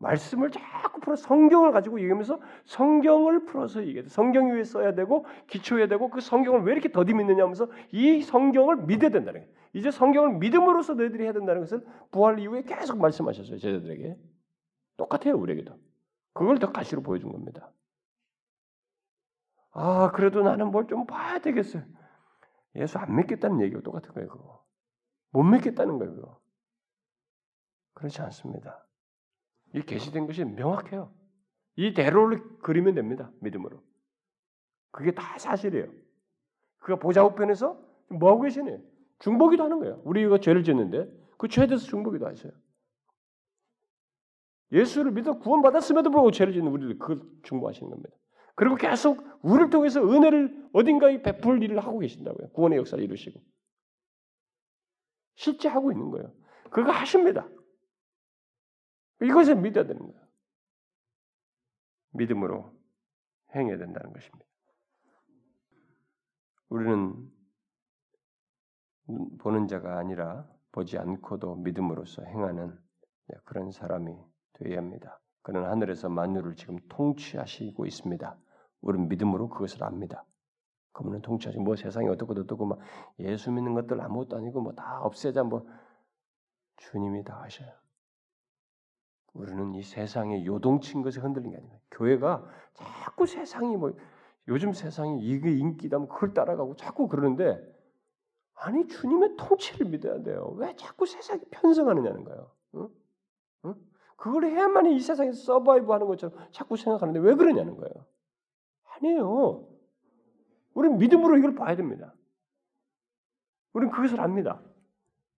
[0.00, 4.08] 말씀을 자꾸 풀어 성경을 가지고 얘기하면서 성경을 풀어서 얘기해.
[4.08, 8.78] 성경 위에 써야 되고 기초해야 되고 그 성경을 왜 이렇게 더디 믿느냐 하면서 이 성경을
[8.86, 9.54] 믿어야 된다는 거예요.
[9.74, 13.58] 이제 성경을 믿음으로써 너희들이 해야 된다는 것을 부활 이후에 계속 말씀하셨어요.
[13.58, 14.16] 제자들에게.
[14.96, 15.36] 똑같아요.
[15.36, 15.78] 우리에게도.
[16.32, 17.70] 그걸 더 가시로 보여준 겁니다.
[19.72, 21.84] 아 그래도 나는 뭘 좀 봐야 되겠어요.
[22.76, 24.28] 예수 안 믿겠다는 얘기가 똑같은 거예요.
[24.28, 24.64] 그거.
[25.32, 26.14] 못 믿겠다는 거예요.
[26.14, 26.40] 그거.
[27.94, 28.86] 그렇지 않습니다.
[29.74, 31.12] 이 계시된 것이 명확해요.
[31.76, 33.30] 이 대로를 그리면 됩니다.
[33.40, 33.82] 믿음으로.
[34.90, 35.86] 그게 다 사실이에요.
[36.78, 38.82] 그가 보좌 우편에서 뭐 하고 계시네?
[39.20, 40.00] 중보기도 하는 거예요.
[40.04, 41.08] 우리가 죄를 짓는데
[41.38, 42.52] 그 죄에 대해서 중보기도 하셔요.
[44.72, 48.10] 예수를 믿어 구원받았음에도 불구하고 죄를 짓는 우리들 그걸 중보하시는 겁니다.
[48.54, 52.50] 그리고 계속 우리를 통해서 은혜를 어딘가에 베풀 일을 하고 계신다고요.
[52.50, 53.40] 구원의 역사를 이루시고.
[55.36, 56.32] 실제 하고 있는 거예요.
[56.70, 57.48] 그거 하십니다.
[59.22, 60.20] 이것을 믿어야 되는 거예요.
[62.12, 62.72] 믿음으로
[63.54, 64.46] 행해야 된다는 것입니다.
[66.68, 67.30] 우리는
[69.38, 72.78] 보는 자가 아니라 보지 않고도 믿음으로써 행하는
[73.44, 74.16] 그런 사람이
[74.54, 75.20] 되어야 합니다.
[75.42, 78.38] 그는 하늘에서 만유를 지금 통치하시고 있습니다.
[78.82, 80.24] 우리는 믿음으로 그것을 압니다.
[80.92, 82.78] 그분은 통치하시고 뭐 세상이 어떻고 어떻고 막
[83.20, 85.66] 예수 믿는 것들 아무것도 아니고 뭐 다 없애자 뭐
[86.76, 87.72] 주님이 다 하셔요.
[89.32, 91.78] 우리는 이 세상에 요동친 것에 흔들린 게 아니에요.
[91.90, 93.92] 교회가 자꾸 세상이 뭐
[94.48, 97.60] 요즘 세상이 이게 인기다 면 그걸 따라가고 자꾸 그러는데
[98.54, 100.54] 아니 주님의 통치를 믿어야 돼요.
[100.56, 102.50] 왜 자꾸 세상이 편성하느냐는 거예요.
[102.74, 102.88] 응?
[103.66, 103.74] 응?
[104.16, 108.06] 그걸 해야만 이 세상에서 서바이브 하는 것처럼 자꾸 생각하는데 왜 그러냐는 거예요.
[108.96, 109.66] 아니에요.
[110.74, 112.14] 우리는 믿음으로 이걸 봐야 됩니다.
[113.72, 114.60] 우리는 그것을 압니다.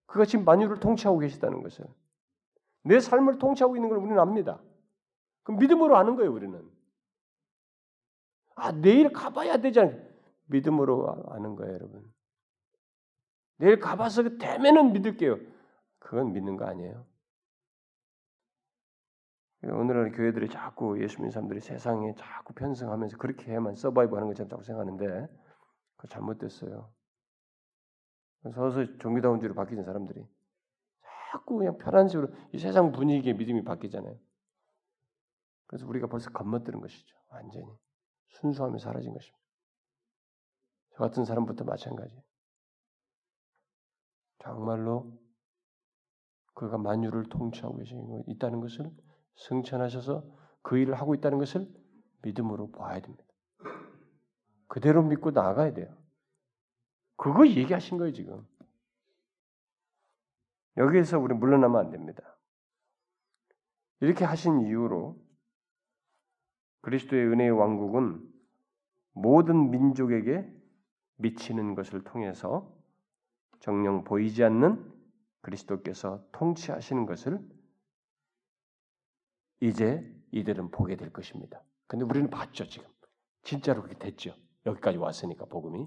[0.07, 1.86] 그가 지금 만유를 통치하고 계시다는 것을.
[2.83, 4.61] 내 삶을 통치하고 있는 걸 우리는 압니다.
[5.43, 6.62] 그럼 믿음으로 아는 거예요, 우리는.
[8.55, 10.01] 아, 내일 가봐야 되잖아요.
[10.47, 12.12] 믿음으로 아는 거예요, 여러분.
[13.57, 15.39] 내일 가봐서 되면은 믿을게요.
[15.99, 17.07] 그건 믿는 거 아니에요.
[19.64, 24.64] 오늘날 교회들이 자꾸 예수 믿는 사람들이 세상에 자꾸 편승하면서 그렇게 해야만 서바이브 하는 것처럼 자꾸
[24.64, 25.28] 생각하는데
[25.97, 26.93] 그거 잘못됐어요.
[28.53, 30.26] 서서 종교다운 주로 바뀌는 사람들이
[31.33, 34.14] 자꾸 그냥 편한 식으로 이 세상 분위기에 믿음이 바뀌잖아요.
[35.66, 37.16] 그래서 우리가 벌써 겁먹드는 것이죠.
[37.28, 37.66] 완전히
[38.28, 39.43] 순수함이 사라진 것입니다.
[40.91, 42.22] 저 같은 사람부터 마찬가지.
[44.41, 45.18] 정말로
[46.53, 48.95] 그가 만유를 통치하고 계시는 있다는 것을
[49.37, 50.24] 승천하셔서
[50.61, 51.66] 그 일을 하고 있다는 것을
[52.20, 53.24] 믿음으로 봐야 됩니다.
[54.68, 55.97] 그대로 믿고 나가야 돼요.
[57.16, 58.47] 그거 얘기하신 거예요, 지금.
[60.77, 62.23] 여기에서 우리 물러나면 안 됩니다.
[64.01, 65.16] 이렇게 하신 이유로
[66.81, 68.29] 그리스도의 은혜의 왕국은
[69.12, 70.51] 모든 민족에게
[71.16, 72.77] 미치는 것을 통해서
[73.61, 74.93] 정령 보이지 않는
[75.43, 77.39] 그리스도께서 통치하시는 것을
[79.61, 81.62] 이제 이들은 보게 될 것입니다.
[81.87, 82.89] 근데 우리는 봤죠, 지금.
[83.43, 84.35] 진짜로 그렇게 됐죠.
[84.66, 85.87] 여기까지 왔으니까 복음이.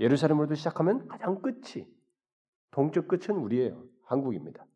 [0.00, 1.86] 예루살렘으로도 시작하면 가장 끝이
[2.74, 3.86] 동쪽 끝은 우리예요.
[4.02, 4.66] 한국입니다.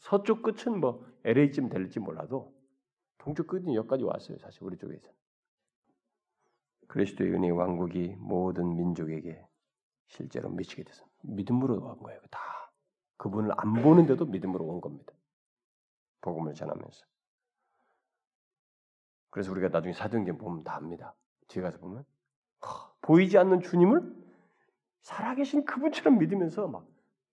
[0.00, 2.54] 서쪽 끝은 뭐 LA쯤 될지 몰라도
[3.16, 4.36] 동쪽 끝은 여기까지 왔어요.
[4.36, 5.10] 사실 우리 쪽에서.
[6.88, 9.42] 그리스도의 은혜 왕국이 모든 민족에게
[10.08, 12.20] 실제로 미치게 돼서 믿음으로 온 거예요.
[12.30, 12.38] 다
[13.16, 15.14] 그분을 안 보는데도 믿음으로 온 겁니다.
[16.20, 17.06] 복음을 전하면서.
[19.30, 21.14] 그래서 우리가 나중에 사도행전 보면 다 압니다.
[21.48, 22.04] 뒤에 가서 보면
[22.66, 24.23] 허, 보이지 않는 주님을
[25.04, 26.86] 살아계신 그분처럼 믿으면서 막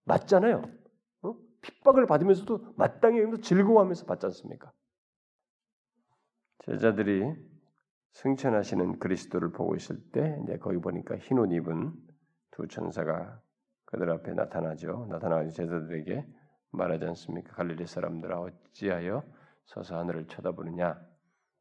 [0.04, 0.64] 맞잖아요.
[1.24, 1.36] 어?
[1.62, 4.72] 핍박을 받으면서도 마땅히 즐거워하면서 받지 않습니까?
[6.60, 7.34] 제자들이
[8.12, 11.94] 승천하시는 그리스도를 보고 있을 때 이제 거기 보니까 흰 옷 입은
[12.52, 13.42] 두 천사가
[13.86, 15.08] 그들 앞에 나타나죠.
[15.10, 16.28] 나타나서 제자들에게
[16.72, 17.54] 말하지 않습니까?
[17.54, 19.24] 갈릴리 사람들아 어찌하여
[19.66, 21.00] 서서 하늘을 쳐다보느냐?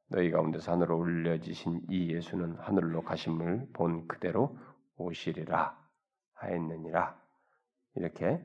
[0.09, 4.59] 너희 가운데서 하늘로 올려지신 이 예수는 하늘로 가심을 본 그대로
[4.97, 5.80] 오시리라
[6.41, 7.18] 하였느니라
[7.95, 8.45] 이렇게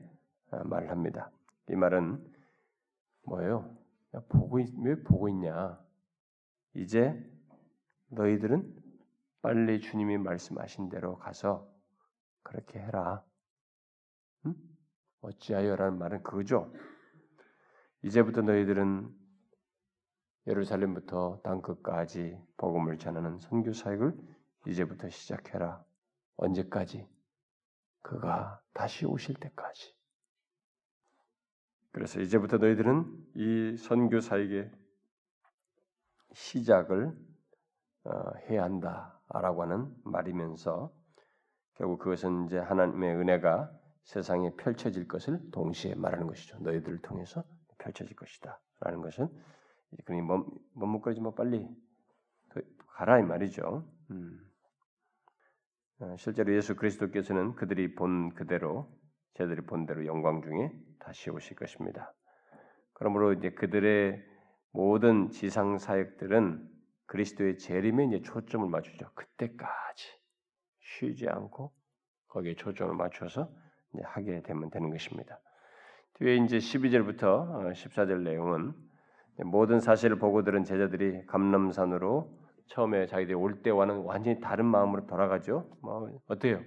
[0.50, 1.30] 어, 말을 합니다.
[1.68, 2.24] 이 말은
[3.22, 3.76] 뭐예요?
[4.28, 5.78] 보고 있, 왜 보고 있냐?
[6.74, 7.18] 이제
[8.08, 8.74] 너희들은
[9.42, 11.68] 빨리 주님이 말씀하신 대로 가서
[12.42, 13.24] 그렇게 해라.
[14.46, 14.54] 응?
[15.20, 16.72] 어찌하여라는 말은 그거죠.
[18.02, 19.12] 이제부터 너희들은
[20.46, 24.16] 예루살렘부터 땅 끝까지 복음을 전하는 선교 사역을
[24.66, 25.84] 이제부터 시작해라.
[26.36, 27.08] 언제까지?
[28.06, 29.92] 그가 다시 오실 때까지.
[31.90, 34.70] 그래서 이제부터 너희들은 이 선교 사역의
[36.32, 37.16] 시작을
[38.04, 38.10] 어,
[38.48, 40.92] 해야 한다라고 하는 말이면서
[41.74, 43.72] 결국 그것은 이제 하나님의 은혜가
[44.04, 46.58] 세상에 펼쳐질 것을 동시에 말하는 것이죠.
[46.60, 47.42] 너희들을 통해서
[47.78, 49.28] 펼쳐질 것이다라는 것은
[50.04, 50.22] 그러니
[50.74, 51.68] 머뭇거리지 뭐 빨리
[52.86, 53.84] 가라 이 말이죠.
[54.12, 54.45] 음.
[55.98, 58.86] 어, 실제로 예수 그리스도께서는 그들이 본 그대로
[59.34, 62.12] 저들이 본 대로 영광 중에 다시 오실 것입니다.
[62.92, 64.22] 그러므로 이제 그들의
[64.72, 66.68] 모든 지상 사역들은
[67.06, 69.10] 그리스도의 재림에 이제 초점을 맞추죠.
[69.14, 70.04] 그때까지
[70.80, 71.72] 쉬지 않고
[72.28, 73.48] 거기에 초점을 맞춰서
[74.04, 75.40] 하게 되면 되는 것입니다.
[76.14, 78.74] 뒤에 이제 12절부터 14절 어, 내용은
[79.44, 85.68] 모든 사실을 보고 들은 제자들이 감람산으로 처음에 자기들이 올 때와는 완전히 다른 마음으로 돌아가죠.
[85.82, 86.60] 뭐 어때요?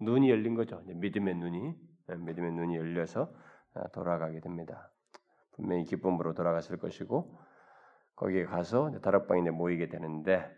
[0.00, 0.80] 눈이 열린 거죠.
[0.86, 1.74] 믿음의 눈이
[2.08, 3.32] 네, 믿음의 눈이 열려서
[3.74, 4.90] 어, 돌아가게 됩니다.
[5.52, 7.38] 분명히 기쁨으로 돌아갔을 것이고
[8.16, 10.50] 거기에 가서 다락방에 모이게 되는데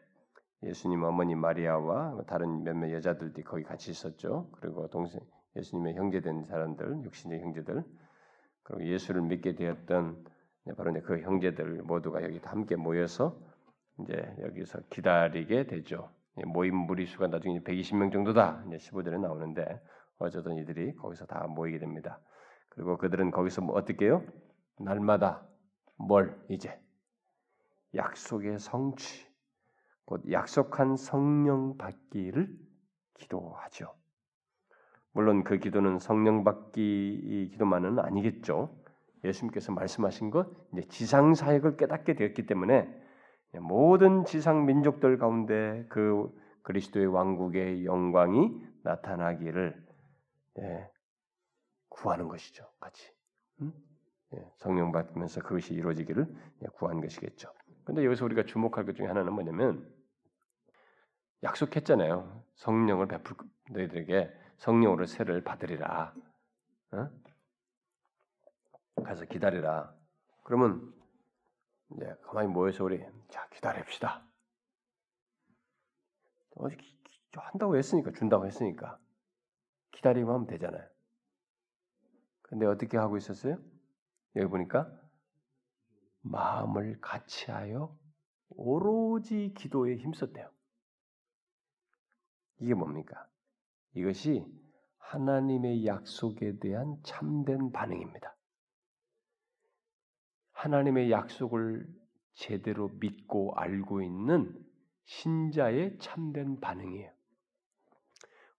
[0.62, 4.48] 예수님 어머니 마리아와 다른 몇몇 여자들이 거기 같이 있었죠.
[4.52, 5.20] 그리고 동생
[5.56, 7.84] 예수님의 형제된 사람들, 육신의 형제들,
[8.62, 10.24] 그리고 예수를 믿게 되었던
[10.64, 13.36] 네, 바로 그 형제들 모두가 여기 함께 모여서
[14.00, 16.10] 이제 여기서 기다리게 되죠.
[16.46, 18.64] 모임 무리수가 나중에 120명 정도다.
[18.66, 19.80] 이제 15절에 나오는데
[20.18, 22.18] 어쩌든 이들이 거기서 다 모이게 됩니다.
[22.68, 24.24] 그리고 그들은 거기서 뭐 어떻게 해요?
[24.78, 25.46] 날마다
[25.96, 26.80] 뭘 이제
[27.94, 29.26] 약속의 성취,
[30.04, 32.48] 곧 약속한 성령 받기를
[33.14, 33.94] 기도하죠.
[35.12, 38.74] 물론 그 기도는 성령 받기 기도만은 아니겠죠.
[39.24, 43.01] 예수님께서 말씀하신 것 이제 지상 사역을 깨닫게 되었기 때문에
[43.60, 46.30] 모든 지상 민족들 가운데 그
[46.62, 48.50] 그리스도의 왕국의 영광이
[48.82, 49.86] 나타나기를
[50.58, 50.90] 예,
[51.88, 52.64] 구하는 것이죠.
[52.80, 53.12] 같이
[53.60, 53.72] 음?
[54.34, 56.26] 예, 성령 받으면서 그것이 이루어지기를
[56.62, 57.52] 예, 구한 것이겠죠.
[57.84, 59.92] 근데 여기서 우리가 주목할 것 중에 하나는 뭐냐면
[61.42, 62.44] 약속했잖아요.
[62.54, 63.36] 성령을 베풀
[63.70, 66.14] 너희들에게 성령으로 세를 받으리라.
[66.92, 67.10] 어?
[69.02, 69.92] 가서 기다리라.
[70.44, 70.92] 그러면
[71.96, 74.26] 이제 가만히 모여서 우리 자 기다립시다.
[76.56, 76.76] 어디
[77.34, 78.98] 한다고 했으니까 준다고 했으니까
[79.92, 80.86] 기다리면 하면 되잖아요.
[82.42, 83.56] 근데 어떻게 하고 있었어요?
[84.36, 84.90] 여기 보니까
[86.20, 87.96] 마음을 같이하여
[88.50, 90.50] 오로지 기도에 힘썼대요.
[92.60, 93.26] 이게 뭡니까?
[93.94, 94.46] 이것이
[94.98, 98.36] 하나님의 약속에 대한 참된 반응입니다.
[100.62, 101.84] 하나님의 약속을
[102.34, 104.56] 제대로 믿고 알고 있는
[105.04, 107.10] 신자의 참된 반응이에요.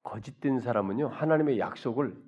[0.04, 2.22] 거짓된 사람은요, 하나님의 약속을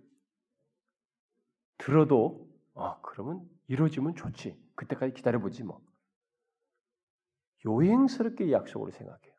[1.77, 4.57] 들어도, 아, 그러면 이루어지면 좋지.
[4.75, 5.81] 그때까지 기다려보지 뭐.
[7.65, 9.33] 요행스럽게 약속을 생각해요.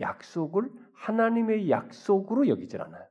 [0.00, 3.06] 약속을 하나님의 약속으로 여기질 않아요.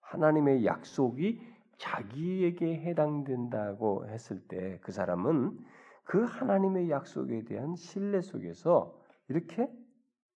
[0.00, 1.40] 하나님의 약속이
[1.78, 5.58] 자기에게 해당된다고 했을 때 그 사람은
[6.04, 8.98] 그 하나님의 약속에 대한 신뢰 속에서
[9.28, 9.70] 이렇게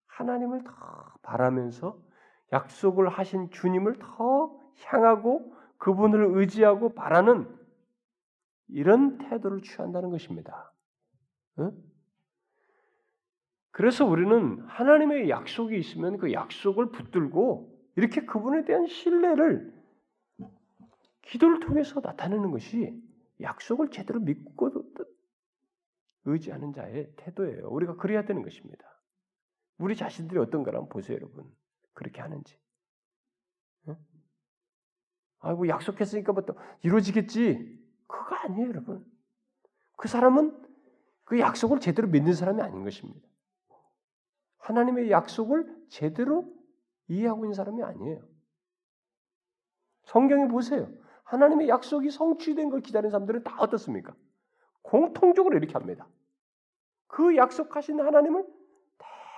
[0.08, 0.72] 하나님을 더
[1.22, 2.02] 바라면서
[2.52, 7.48] 약속을 하신 주님을 더 향하고 그분을 의지하고 바라는
[8.68, 10.74] 이런 태도를 취한다는 것입니다.
[11.60, 11.72] 응?
[13.72, 19.79] 그래서 우리는 하나님의 약속이 있으면 그 약속을 붙들고 이렇게 그분에 대한 신뢰를
[21.22, 23.02] 기도를 통해서 나타내는 것이
[23.42, 24.72] 약속을 제대로 믿고
[26.26, 27.70] 의지하는 자의 태도예요.
[27.70, 28.86] 우리가 그래야 되는 것입니다.
[29.78, 31.50] 우리 자신들이 어떤가 한번 보세요, 여러분.
[31.94, 32.58] 그렇게 하는지.
[33.88, 33.96] 응?
[35.40, 37.80] 아이고 약속했으니까 뭐 또 이루어지겠지.
[38.08, 39.06] 그거 아니에요, 여러분.
[39.98, 40.66] 그 사람은
[41.24, 43.28] 그 약속을 제대로 믿는 사람이 아닌 것입니다.
[44.58, 46.54] 하나님의 약속을 제대로
[47.08, 48.22] 이해하고 있는 사람이 아니에요.
[50.04, 50.92] 성경에 보세요.
[51.30, 54.16] 하나님의 약속이 성취된 걸 기다리는 사람들은 다 어떻습니까?
[54.82, 56.08] 공통적으로 이렇게 합니다.
[57.08, 58.48] 그 약속하신 하나님을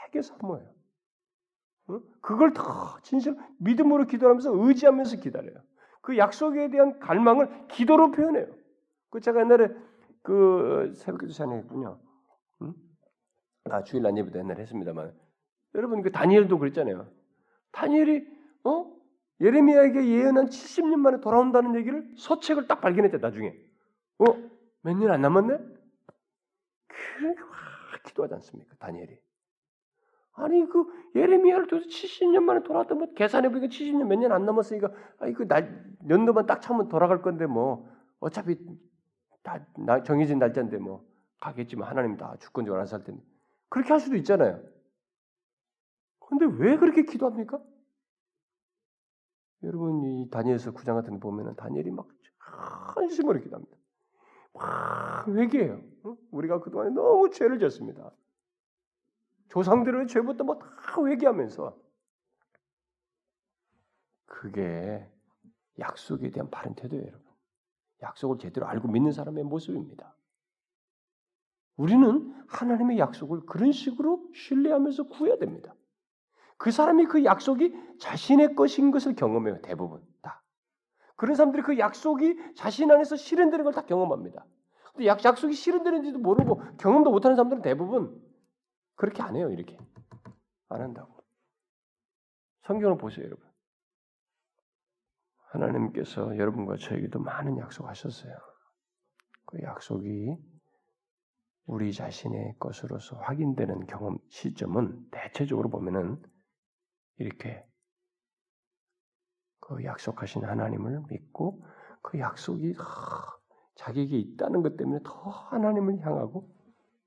[0.06, 0.70] 되게 사모해요.
[2.22, 5.62] 그걸 더 진실 믿음으로 기도하면서 의지하면서 기다려요.
[6.02, 8.48] 그 약속에 대한 갈망을 기도로 표현해요.
[9.10, 9.68] 그 제가 옛날에
[10.22, 12.00] 그 새벽기도 시간에 했군요.
[12.62, 12.74] 응?
[13.66, 15.14] 아 주일 날 예배도 옛날에 했습니다만
[15.76, 17.12] 여러분 그 다니엘도 그랬잖아요.
[17.74, 18.26] 다니엘이
[18.64, 19.01] 어
[19.42, 23.56] 예레미야에게 예언한 70년 만에 돌아온다는 얘기를 서책을 딱 발견했대 나중에.
[24.20, 24.26] 어?
[24.84, 25.58] 몇 년 안 남았네?
[27.18, 28.76] 그러니까 막 기도하지 않습니까?
[28.80, 29.18] 다니엘이.
[30.34, 30.86] 아니 그
[31.16, 35.86] 예레미야를 도대체 70년 만에 돌아왔다 뭐 계산해 보니까 70년 몇 년 안 남았으니까 아이 그날
[36.10, 37.88] 연도만 딱 차면 돌아갈 건데 뭐
[38.20, 38.58] 어차피
[39.44, 39.66] 다
[40.04, 41.06] 정해진 날짜인데 뭐
[41.40, 43.22] 가겠지만 하나님 다 주권적으로 알아서 할 텐데
[43.70, 44.62] 그렇게 할 수도 있잖아요.
[46.20, 47.60] 근데 왜 그렇게 기도합니까?
[49.64, 52.08] 여러분 이 다니엘서 9장 같은 데 보면은 다니엘이 막
[52.38, 53.78] 한심으로 기도합니다.
[54.54, 55.82] 막 회개해요.
[56.32, 58.12] 우리가 그동안에 너무 죄를 졌습니다.
[59.50, 60.66] 조상들의 죄부터 뭐다
[61.06, 61.78] 회개하면서
[64.26, 65.08] 그게
[65.80, 67.32] 약속에 대한 바른 태도예요, 여러분.
[68.02, 70.16] 약속을 제대로 알고 믿는 사람의 모습입니다.
[71.76, 75.76] 우리는 하나님의 약속을 그런 식으로 신뢰하면서 구해야 됩니다.
[76.62, 79.62] 그 사람이 그 약속이 자신의 것인 것을 경험해요.
[79.64, 80.44] 대부분 다.
[81.16, 84.46] 그런 사람들이 그 약속이 자신 안에서 실현되는 걸 다 경험합니다.
[84.94, 88.16] 근데 약, 약속이 실현되는지도 모르고 경험도 못하는 사람들은 대부분
[88.94, 89.50] 그렇게 안 해요.
[89.50, 89.76] 이렇게
[90.70, 91.24] 안 한다고.
[92.66, 93.44] 성경을 보세요, 여러분.
[95.48, 98.36] 하나님께서 여러분과 저에게도 많은 약속하셨어요.
[99.48, 100.38] 그 약속이
[101.66, 106.22] 우리 자신의 것으로서 확인되는 경험 시점은 대체적으로 보면은
[107.22, 107.66] 이렇게
[109.60, 111.66] 그 약속하신 하나님을 믿고
[112.02, 112.76] 그 약속이
[113.76, 116.50] 자기에게 있다는 것 때문에 더 하나님을 향하고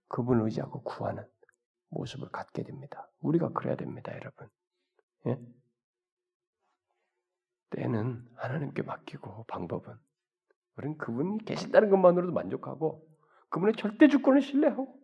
[0.09, 1.25] 그분을 의지하고 구하는
[1.91, 3.09] 모습을 갖게 됩니다.
[3.21, 4.49] 우리가 그래야 됩니다, 여러분.
[5.27, 5.39] 예?
[7.71, 9.97] 때는 하나님께 맡기고 방법은
[10.77, 13.07] 우리는 그분이 계신다는 것만으로도 만족하고
[13.49, 15.01] 그분의 절대 주권을 신뢰하고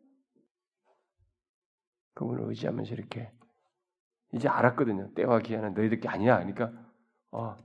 [2.15, 3.33] 그분을 의지하면서 이렇게
[4.33, 5.13] 이제 알았거든요.
[5.15, 6.37] 때와 기한은 너희들 게 아니야.
[6.39, 6.73] 그러니까
[7.33, 7.57] 어,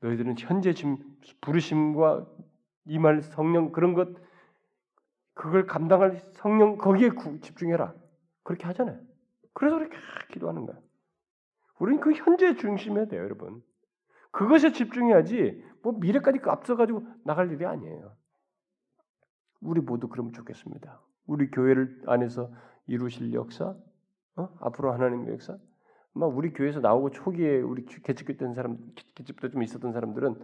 [0.00, 0.98] 너희들은 현재 지금
[1.40, 2.26] 부르심과
[2.86, 4.08] 이 말 성령 그런 것
[5.34, 7.94] 그걸 감당할 성령 거기에 집중해라.
[8.42, 9.00] 그렇게 하잖아요.
[9.52, 9.96] 그래서 그렇게
[10.32, 10.78] 기도하는 거야.
[11.78, 13.62] 우리는 그 현재 중심해야 돼요, 여러분.
[14.32, 18.14] 그것에 집중해야지 뭐 미래까지 앞서가지고 나갈 일이 아니에요.
[19.60, 21.00] 우리 모두 그러면 좋겠습니다.
[21.26, 22.50] 우리 교회를 안에서
[22.86, 23.74] 이루실 역사,
[24.36, 24.48] 어?
[24.60, 25.58] 앞으로 하나님의 역사,
[26.12, 28.78] 막 우리 교회에서 나오고 초기에 우리 개척했던 사람,
[29.14, 30.34] 개척도 좀 있었던 사람들은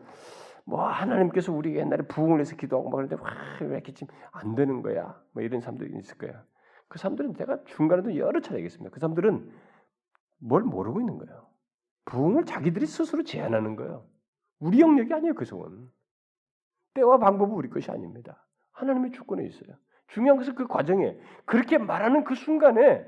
[0.64, 5.20] 뭐 하나님께서 우리 옛날에 부흥을 해서 기도하고 막 그러는데 와왜 이렇게 지금 안 되는 거야?
[5.32, 6.44] 뭐 이런 사람들이 있을 거야.
[6.88, 8.93] 그 사람들은 제가 중간에도 여러 차례 얘기했습니다.
[8.93, 9.51] 그 사람들은
[10.38, 11.48] 뭘 모르고 있는 거예요.
[12.05, 14.06] 부흥을 자기들이 스스로 제안하는 거예요.
[14.59, 15.90] 우리 영역이 아니에요, 그 소원.
[16.94, 18.47] 때와 방법은 우리 것이 아닙니다.
[18.72, 19.76] 하나님의 주권에 있어요.
[20.09, 23.05] 중요한 것은 그 과정에 그렇게 말하는 그 순간에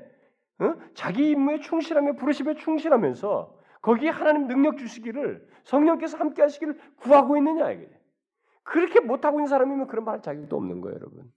[0.59, 0.75] 어?
[0.93, 7.89] 자기 임무에 충실하며 부르심에 충실하면서 거기에 하나님 능력 주시기를 성령께서 함께 하시기를 구하고 있느냐 이게.
[8.63, 11.31] 그렇게 못하고 있는 사람이면 그런 말 할 자격도 없는 거예요, 여러분.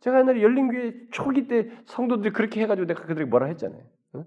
[0.00, 3.84] 제가 옛날에 열린교회 초기 때 성도들이 그렇게 해가지고 내가 그들에게 뭐라 했잖아요.
[4.14, 4.24] 어?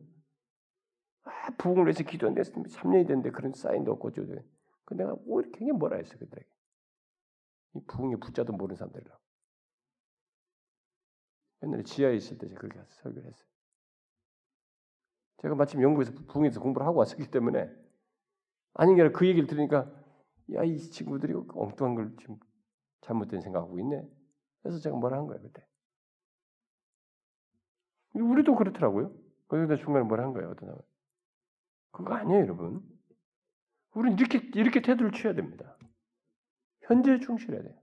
[1.26, 4.12] 아, 부흥을 위해서 기도했는데 3년이 됐는데 그런 사인도 없고.
[4.86, 6.48] 그 내가 오히려 굉장히 뭐라 했어 그들에게.
[7.74, 9.25] 이 부흥의 부자도 모르는 사람들이라고.
[11.66, 13.48] 옛날에 지하에 있을 때 제가 그렇게 설교를 했어요.
[15.42, 17.70] 제가 마침 영국에서 부흥에서 공부를 하고 왔었기 때문에
[18.74, 19.92] 아닌 게 아니라 그 얘기를 들으니까
[20.54, 22.38] 야 이 친구들이 엉뚱한 걸 지금
[23.02, 24.08] 잘못된 생각하고 있네.
[24.62, 25.66] 그래서 제가 뭐라 한 거예요 그때.
[28.14, 29.14] 우리도 그렇더라고요.
[29.48, 30.82] 그래서 중간에 뭐라 한 거예요 어떤 사람.
[31.92, 32.82] 그거 아니에요 여러분.
[33.94, 35.78] 우리는 이렇게 이렇게 태도를 취해야 됩니다.
[36.82, 37.76] 현재에 충실해야 돼요.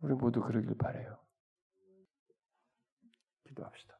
[0.00, 1.18] 우리 모두 그러길 바래요.
[3.44, 3.99] 기도합시다.